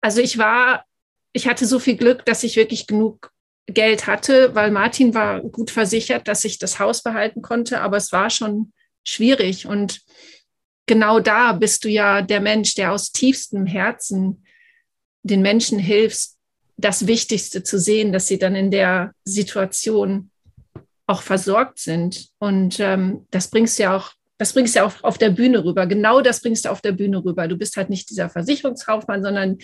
[0.00, 0.84] also ich war,
[1.32, 3.32] ich hatte so viel Glück, dass ich wirklich genug
[3.66, 8.12] Geld hatte, weil Martin war gut versichert, dass ich das Haus behalten konnte, aber es
[8.12, 8.72] war schon
[9.02, 9.66] schwierig.
[9.66, 10.00] Und
[10.86, 14.46] genau da bist du ja der Mensch, der aus tiefstem Herzen
[15.24, 16.38] den Menschen hilfst,
[16.82, 20.30] das Wichtigste zu sehen, dass sie dann in der Situation
[21.06, 22.28] auch versorgt sind.
[22.38, 25.86] Und ähm, das bringst du ja auch, das bringst ja auch auf der Bühne rüber.
[25.86, 27.48] Genau das bringst du auf der Bühne rüber.
[27.48, 29.58] Du bist halt nicht dieser Versicherungskaufmann, sondern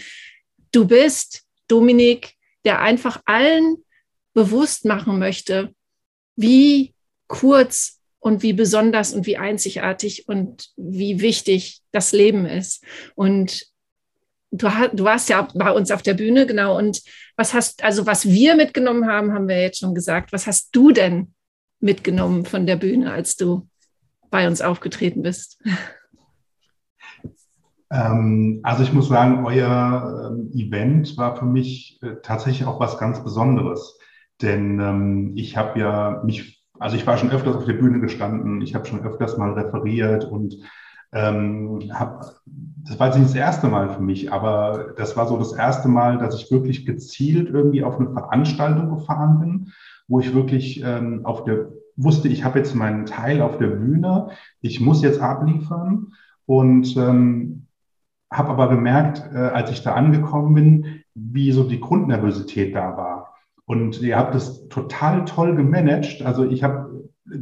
[0.73, 3.85] du bist Dominik, der einfach allen
[4.35, 5.75] bewusst machen möchte,
[6.37, 6.95] wie
[7.27, 12.85] kurz und wie besonders und wie einzigartig und wie wichtig das Leben ist.
[13.15, 13.67] Und
[14.51, 16.77] du, du warst ja bei uns auf der Bühne, genau.
[16.77, 17.03] Und
[17.37, 20.33] was hast, also was wir mitgenommen haben, haben wir jetzt schon gesagt.
[20.33, 21.35] Was hast du denn
[21.81, 23.69] mitgenommen von der Bühne, als du
[24.31, 25.63] bei uns aufgetreten bist?
[27.91, 32.99] Ähm, also ich muss sagen, euer ähm, Event war für mich äh, tatsächlich auch was
[32.99, 33.99] ganz Besonderes.
[34.43, 38.61] Denn ähm, ich habe ja mich, also ich war schon öfters auf der Bühne gestanden,
[38.61, 40.57] ich habe schon öfters mal referiert und
[41.13, 45.39] ähm, hab, das war jetzt nicht das erste Mal für mich, aber das war so
[45.39, 49.73] das erste Mal, dass ich wirklich gezielt irgendwie auf eine Veranstaltung gefahren bin,
[50.07, 54.29] wo ich wirklich ähm, auf der wusste, ich habe jetzt meinen Teil auf der Bühne,
[54.61, 56.13] ich muss jetzt abliefern
[56.47, 57.67] und ähm,
[58.33, 63.35] habe aber gemerkt, äh, als ich da angekommen bin, wie so die Grundnervosität da war.
[63.65, 66.23] Und ihr habt es total toll gemanagt.
[66.23, 66.88] Also ich habe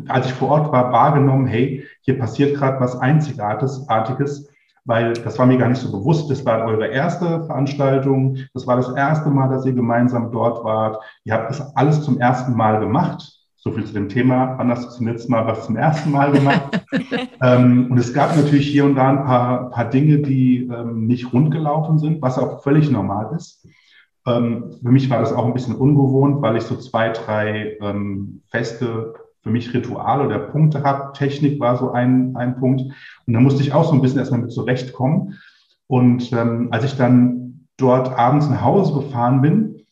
[0.08, 4.48] als ich vor Ort war, wahrgenommen, hey, hier passiert gerade was Einzigartiges,
[4.84, 6.30] weil das war mir gar nicht so bewusst.
[6.30, 8.36] Das war eure erste Veranstaltung.
[8.54, 11.02] Das war das erste Mal, dass ihr gemeinsam dort wart.
[11.24, 13.32] Ihr habt das alles zum ersten Mal gemacht.
[13.56, 14.54] So viel zu dem Thema.
[14.58, 16.86] Wann hast du zum letzten Mal was zum ersten Mal gemacht?
[17.42, 21.32] ähm, und es gab natürlich hier und da ein paar, paar Dinge, die ähm, nicht
[21.32, 23.66] rund gelaufen sind, was auch völlig normal ist.
[24.24, 28.42] Ähm, für mich war das auch ein bisschen ungewohnt, weil ich so zwei, drei ähm,
[28.50, 29.14] feste
[29.46, 31.12] für mich Ritual oder Punkte habe.
[31.12, 32.80] Technik war so ein, ein Punkt.
[33.26, 35.38] Und da musste ich auch so ein bisschen erstmal mit zurechtkommen.
[35.86, 39.82] Und ähm, als ich dann dort abends nach Hause gefahren bin,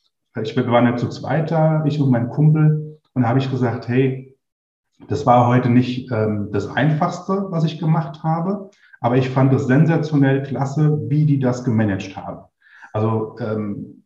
[0.43, 3.49] ich, wir waren ja zu zweit da, ich und mein Kumpel, und da habe ich
[3.49, 4.37] gesagt, hey,
[5.07, 9.69] das war heute nicht ähm, das Einfachste, was ich gemacht habe, aber ich fand es
[9.69, 12.41] sensationell klasse, wie die das gemanagt haben.
[12.93, 14.03] Also ähm,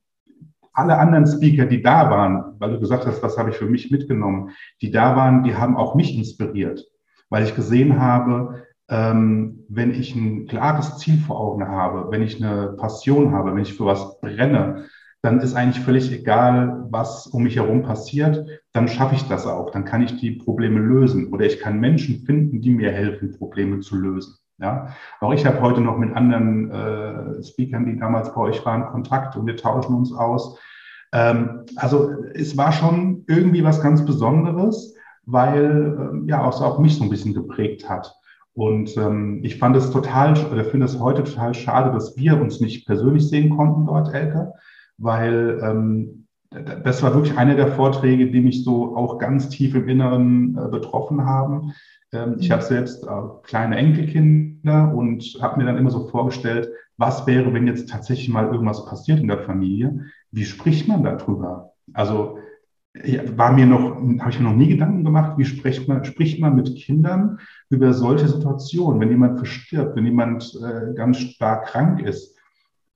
[0.72, 3.90] alle anderen Speaker, die da waren, weil du gesagt hast, was habe ich für mich
[3.90, 4.50] mitgenommen,
[4.80, 6.84] die da waren, die haben auch mich inspiriert,
[7.30, 12.42] weil ich gesehen habe, ähm, wenn ich ein klares Ziel vor Augen habe, wenn ich
[12.42, 14.86] eine Passion habe, wenn ich für was brenne,
[15.22, 19.70] dann ist eigentlich völlig egal, was um mich herum passiert, dann schaffe ich das auch,
[19.70, 23.80] dann kann ich die Probleme lösen oder ich kann Menschen finden, die mir helfen, Probleme
[23.80, 24.36] zu lösen.
[24.60, 24.88] Ja,
[25.20, 29.36] auch ich habe heute noch mit anderen äh, Speakern, die damals bei euch waren, Kontakt
[29.36, 30.58] und wir tauschen uns aus.
[31.12, 34.96] Ähm, also es war schon irgendwie was ganz Besonderes,
[35.26, 38.14] weil äh, ja auch, auch mich so ein bisschen geprägt hat.
[38.52, 42.60] Und ähm, ich fand es total, oder finde es heute total schade, dass wir uns
[42.60, 44.52] nicht persönlich sehen konnten dort, Elke,
[44.96, 46.26] weil ähm,
[46.82, 50.68] das war wirklich einer der Vorträge, die mich so auch ganz tief im Inneren äh,
[50.68, 51.72] betroffen haben.
[52.12, 53.08] Ähm, ich habe selbst äh,
[53.42, 58.46] kleine Enkelkinder und habe mir dann immer so vorgestellt, was wäre, wenn jetzt tatsächlich mal
[58.46, 60.06] irgendwas passiert in der Familie?
[60.30, 61.72] Wie spricht man darüber?
[61.92, 62.38] Also
[63.36, 66.56] war mir noch, habe ich mir noch nie Gedanken gemacht, wie spricht man, spricht man
[66.56, 67.38] mit Kindern
[67.70, 72.37] über solche Situationen, wenn jemand verstirbt, wenn jemand äh, ganz stark krank ist, äh,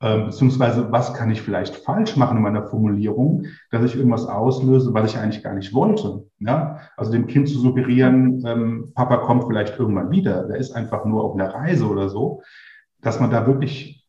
[0.02, 5.12] beziehungsweise was kann ich vielleicht falsch machen in meiner Formulierung, dass ich irgendwas auslöse, was
[5.12, 6.26] ich eigentlich gar nicht wollte.
[6.40, 6.80] Ja?
[6.96, 11.22] Also dem Kind zu suggerieren, ähm, Papa kommt vielleicht irgendwann wieder, der ist einfach nur
[11.22, 12.42] auf einer Reise oder so,
[13.00, 14.08] dass man da wirklich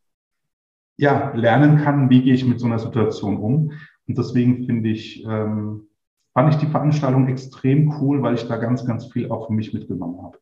[0.97, 3.71] ja, lernen kann, wie gehe ich mit so einer Situation um.
[4.07, 5.87] Und deswegen finde ich, ähm,
[6.33, 9.73] fand ich die Veranstaltung extrem cool, weil ich da ganz, ganz viel auch für mich
[9.73, 10.39] mitgenommen habe.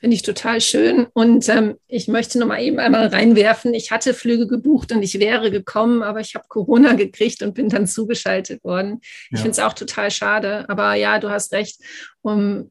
[0.00, 1.06] Finde ich total schön.
[1.12, 3.74] Und ähm, ich möchte noch mal eben einmal reinwerfen.
[3.74, 7.68] Ich hatte Flüge gebucht und ich wäre gekommen, aber ich habe Corona gekriegt und bin
[7.68, 9.00] dann zugeschaltet worden.
[9.02, 9.38] Ich ja.
[9.38, 10.68] finde es auch total schade.
[10.68, 11.80] Aber ja, du hast recht.
[12.22, 12.70] Um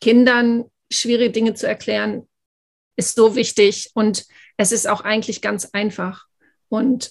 [0.00, 2.28] Kindern schwierige Dinge zu erklären,
[2.96, 3.90] ist so wichtig.
[3.94, 4.24] Und
[4.56, 6.26] es ist auch eigentlich ganz einfach.
[6.68, 7.10] Und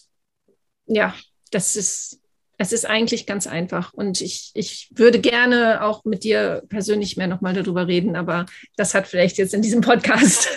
[0.85, 1.13] ja,
[1.51, 2.21] das ist
[2.57, 3.93] es ist eigentlich ganz einfach.
[3.93, 8.45] Und ich, ich würde gerne auch mit dir persönlich mehr nochmal darüber reden, aber
[8.75, 10.49] das hat vielleicht jetzt in diesem Podcast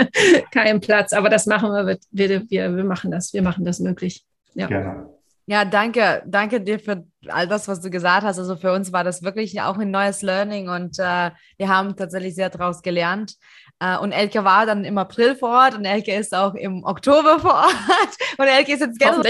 [0.52, 1.12] keinen Platz.
[1.12, 4.24] Aber das machen wir, wir, wir, wir machen das, wir machen das möglich.
[4.54, 4.66] Ja.
[4.66, 5.16] Gerne.
[5.48, 8.38] Ja, danke, danke dir für all das, was du gesagt hast.
[8.38, 12.34] Also für uns war das wirklich auch ein neues Learning und äh, wir haben tatsächlich
[12.34, 13.36] sehr daraus gelernt.
[13.78, 17.38] Äh, und Elke war dann im April vor Ort und Elke ist auch im Oktober
[17.38, 17.76] vor Ort
[18.38, 19.22] und Elke ist jetzt gerne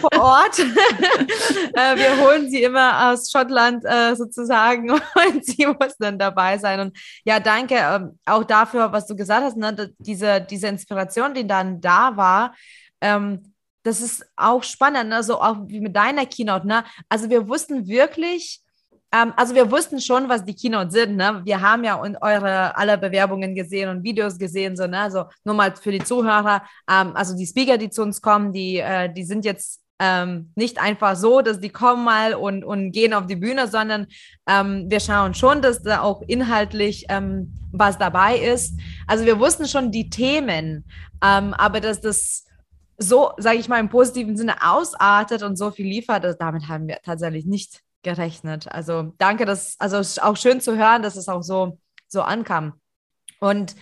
[0.00, 0.58] vor Ort.
[0.58, 6.80] äh, wir holen sie immer aus Schottland äh, sozusagen und sie muss dann dabei sein.
[6.80, 9.92] Und ja, danke ähm, auch dafür, was du gesagt hast, ne?
[9.98, 12.54] diese, diese Inspiration, die dann da war.
[13.02, 13.52] Ähm,
[13.82, 15.22] das ist auch spannend, ne?
[15.22, 16.66] so auch wie mit deiner Keynote.
[16.66, 16.82] Ne?
[17.10, 18.62] Also wir wussten wirklich,
[19.12, 21.16] ähm, also wir wussten schon, was die Keynote sind.
[21.16, 21.42] Ne?
[21.44, 24.76] Wir haben ja eure alle Bewerbungen gesehen und Videos gesehen.
[24.76, 25.00] So, ne?
[25.00, 28.78] Also nur mal für die Zuhörer, ähm, also die Speaker, die zu uns kommen, die,
[28.78, 33.14] äh, die sind jetzt ähm, nicht einfach so, dass die kommen mal und, und gehen
[33.14, 34.06] auf die Bühne, sondern
[34.46, 38.78] ähm, wir schauen schon, dass da auch inhaltlich ähm, was dabei ist.
[39.06, 40.84] Also wir wussten schon die Themen,
[41.24, 42.44] ähm, aber dass das
[42.98, 46.88] so, sage ich mal, im positiven Sinne ausartet und so viel liefert, das, damit haben
[46.88, 48.70] wir tatsächlich nicht gerechnet.
[48.70, 52.22] Also danke, dass, also es ist auch schön zu hören, dass es auch so, so
[52.22, 52.80] ankam.
[53.40, 53.74] Und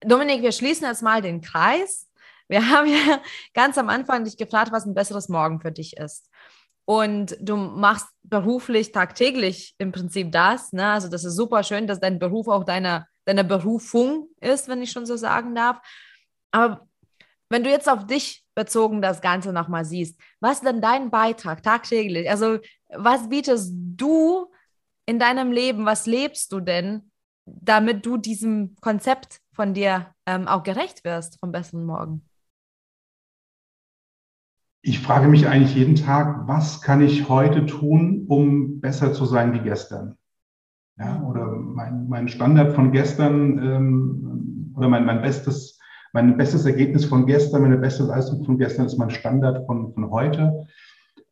[0.00, 2.08] Dominik, wir schließen jetzt mal den Kreis.
[2.46, 3.20] Wir haben ja
[3.54, 6.30] ganz am Anfang dich gefragt, was ein besseres Morgen für dich ist.
[6.84, 10.72] Und du machst beruflich tagtäglich im Prinzip das.
[10.72, 10.86] Ne?
[10.86, 14.92] Also das ist super schön, dass dein Beruf auch deine, deine Berufung ist, wenn ich
[14.92, 15.78] schon so sagen darf.
[16.52, 16.86] Aber
[17.48, 21.62] wenn du jetzt auf dich bezogen das Ganze nochmal siehst, was ist denn dein Beitrag
[21.62, 22.28] tagtäglich?
[22.28, 24.50] Also, was bietest du
[25.04, 25.86] in deinem Leben?
[25.86, 27.12] Was lebst du denn,
[27.44, 32.28] damit du diesem Konzept von dir ähm, auch gerecht wirst vom besseren Morgen?
[34.82, 39.52] Ich frage mich eigentlich jeden Tag, was kann ich heute tun, um besser zu sein
[39.52, 40.16] wie gestern?
[40.98, 45.75] Ja, oder mein, mein Standard von gestern ähm, oder mein, mein bestes
[46.16, 50.10] mein bestes Ergebnis von gestern, meine beste Leistung von gestern ist mein Standard von, von
[50.10, 50.66] heute.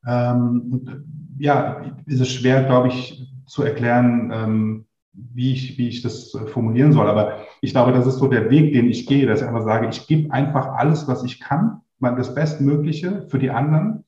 [0.06, 1.04] Ähm, und
[1.38, 6.92] ja, ist es schwer, glaube ich, zu erklären, ähm, wie, ich, wie ich das formulieren
[6.92, 7.08] soll.
[7.08, 9.88] Aber ich glaube, das ist so der Weg, den ich gehe, dass ich einfach sage,
[9.88, 14.04] ich gebe einfach alles, was ich kann, das Bestmögliche für die anderen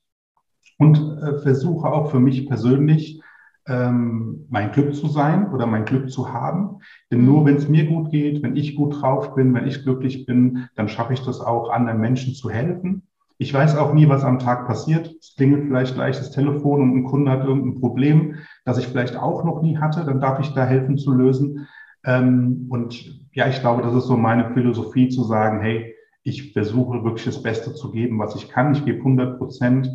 [0.76, 3.22] und äh, versuche auch für mich persönlich
[3.68, 6.78] ähm, mein Glück zu sein oder mein Glück zu haben.
[7.10, 10.26] Denn nur wenn es mir gut geht, wenn ich gut drauf bin, wenn ich glücklich
[10.26, 13.02] bin, dann schaffe ich das auch, anderen Menschen zu helfen.
[13.38, 15.14] Ich weiß auch nie, was am Tag passiert.
[15.20, 19.16] Es klingelt vielleicht gleich das Telefon und ein Kunde hat irgendein Problem, das ich vielleicht
[19.16, 20.04] auch noch nie hatte.
[20.04, 21.68] Dann darf ich da helfen zu lösen.
[22.04, 27.04] Ähm, und ja, ich glaube, das ist so meine Philosophie zu sagen, hey, ich versuche
[27.04, 28.72] wirklich das Beste zu geben, was ich kann.
[28.72, 29.90] Ich gebe 100 Prozent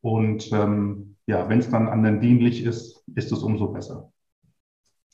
[0.00, 4.12] und ähm, ja, wenn es dann anderen dienlich ist, ist es umso besser.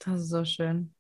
[0.03, 0.95] Das ist so schön.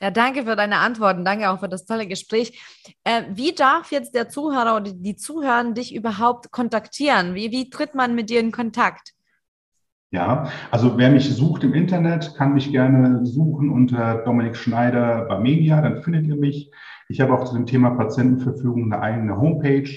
[0.00, 1.24] Ja, danke für deine Antworten.
[1.24, 2.60] Danke auch für das tolle Gespräch.
[3.02, 7.34] Äh, wie darf jetzt der Zuhörer oder die Zuhörer dich überhaupt kontaktieren?
[7.34, 9.12] Wie, wie tritt man mit dir in Kontakt?
[10.12, 15.80] Ja, also wer mich sucht im Internet, kann mich gerne suchen unter Dominik Schneider Barmenia,
[15.82, 16.70] dann findet ihr mich.
[17.08, 19.90] Ich habe auch zu dem Thema Patientenverfügung eine eigene Homepage.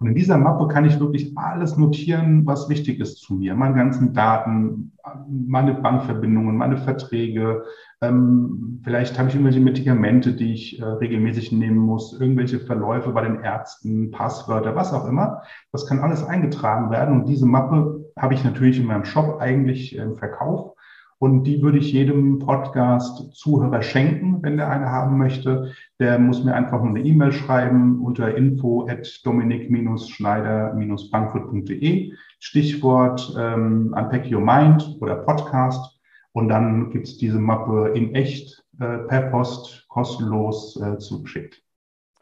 [0.00, 3.54] Und in dieser Mappe kann ich wirklich alles notieren, was wichtig ist zu mir.
[3.54, 4.92] Meine ganzen Daten,
[5.28, 7.64] meine Bankverbindungen, meine Verträge.
[8.00, 13.22] Ähm, vielleicht habe ich irgendwelche Medikamente, die ich äh, regelmäßig nehmen muss, irgendwelche Verläufe bei
[13.22, 15.42] den Ärzten, Passwörter, was auch immer.
[15.72, 17.20] Das kann alles eingetragen werden.
[17.20, 20.74] Und diese Mappe habe ich natürlich in meinem Shop eigentlich im Verkauf.
[21.18, 25.72] Und die würde ich jedem Podcast-Zuhörer schenken, wenn der eine haben möchte.
[25.98, 32.12] Der muss mir einfach nur eine E-Mail schreiben unter info at dominik-schneider-bankfurt.de.
[32.40, 35.98] Stichwort ähm, Unpack Your Mind oder Podcast.
[36.32, 41.63] Und dann gibt es diese Mappe in echt äh, per Post kostenlos äh, zugeschickt.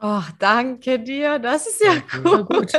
[0.05, 1.38] Oh, danke dir.
[1.38, 1.92] Das ist ja
[2.24, 2.48] gut.
[2.48, 2.72] gut.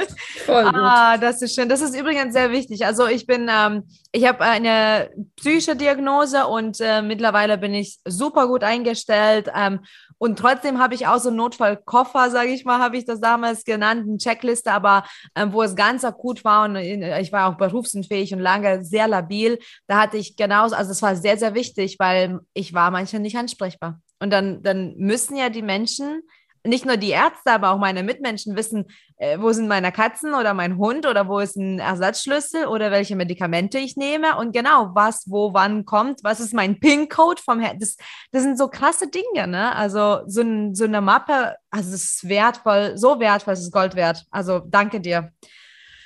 [0.46, 0.76] Voll gut.
[0.76, 1.70] Ah, das ist schön.
[1.70, 2.86] Das ist übrigens sehr wichtig.
[2.86, 8.48] Also ich bin, ähm, ich habe eine psychische Diagnose und äh, mittlerweile bin ich super
[8.50, 9.50] gut eingestellt.
[9.56, 9.80] Ähm,
[10.18, 13.64] und trotzdem habe ich auch so einen Notfallkoffer, sage ich mal, habe ich das damals
[13.64, 15.06] genannt, eine Checkliste, aber
[15.36, 19.60] ähm, wo es ganz akut war und ich war auch berufsunfähig und lange sehr labil,
[19.88, 23.38] da hatte ich genauso, also es war sehr, sehr wichtig, weil ich war manchmal nicht
[23.38, 24.02] ansprechbar.
[24.20, 26.22] Und dann, dann müssen ja die Menschen
[26.66, 28.86] nicht nur die Ärzte, aber auch meine Mitmenschen wissen,
[29.18, 33.16] äh, wo sind meine Katzen oder mein Hund oder wo ist ein Ersatzschlüssel oder welche
[33.16, 37.80] Medikamente ich nehme und genau, was, wo, wann kommt, was ist mein PIN-Code vom Herrn.
[37.80, 37.98] Das,
[38.32, 39.76] das sind so krasse Dinge, ne?
[39.76, 43.96] Also so, ein, so eine Mappe, also es ist wertvoll, so wertvoll, es ist Gold
[43.96, 44.26] wert.
[44.32, 45.32] Also danke dir.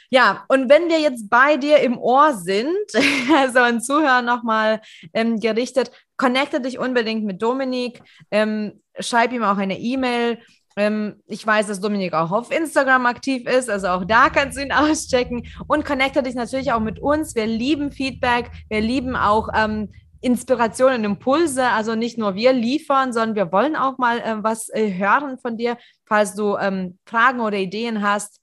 [0.09, 2.77] Ja, und wenn wir jetzt bei dir im Ohr sind,
[3.35, 4.81] also ein Zuhörer nochmal
[5.13, 8.01] ähm, gerichtet, connecte dich unbedingt mit Dominik,
[8.31, 10.39] ähm, schreib ihm auch eine E-Mail.
[10.75, 14.61] Ähm, ich weiß, dass Dominik auch auf Instagram aktiv ist, also auch da kannst du
[14.61, 17.35] ihn auschecken und connecte dich natürlich auch mit uns.
[17.35, 19.89] Wir lieben Feedback, wir lieben auch ähm,
[20.21, 21.63] Inspirationen, Impulse.
[21.69, 25.57] Also nicht nur wir liefern, sondern wir wollen auch mal äh, was äh, hören von
[25.57, 28.39] dir, falls du ähm, Fragen oder Ideen hast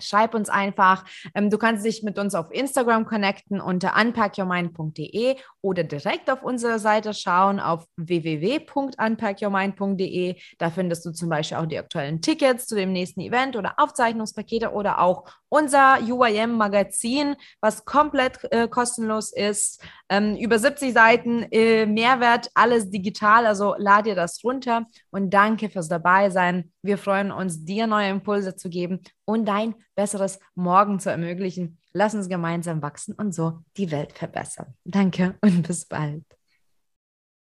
[0.00, 1.04] Schreib uns einfach.
[1.34, 6.78] Ähm, du kannst dich mit uns auf Instagram connecten unter unpackyourmind.de oder direkt auf unserer
[6.78, 10.36] Seite schauen auf www.unpackyourmind.de.
[10.58, 14.72] Da findest du zum Beispiel auch die aktuellen Tickets zu dem nächsten Event oder Aufzeichnungspakete
[14.72, 19.80] oder auch unser UIM-Magazin, was komplett äh, kostenlos ist.
[20.08, 23.46] Ähm, über 70 Seiten äh, Mehrwert, alles digital.
[23.46, 26.72] Also lad dir das runter und danke fürs Dabeisein.
[26.82, 31.78] Wir freuen uns, dir neue Impulse zu geben und dein besseres Morgen zu ermöglichen.
[31.92, 34.74] Lass uns gemeinsam wachsen und so die Welt verbessern.
[34.84, 36.24] Danke und bis bald.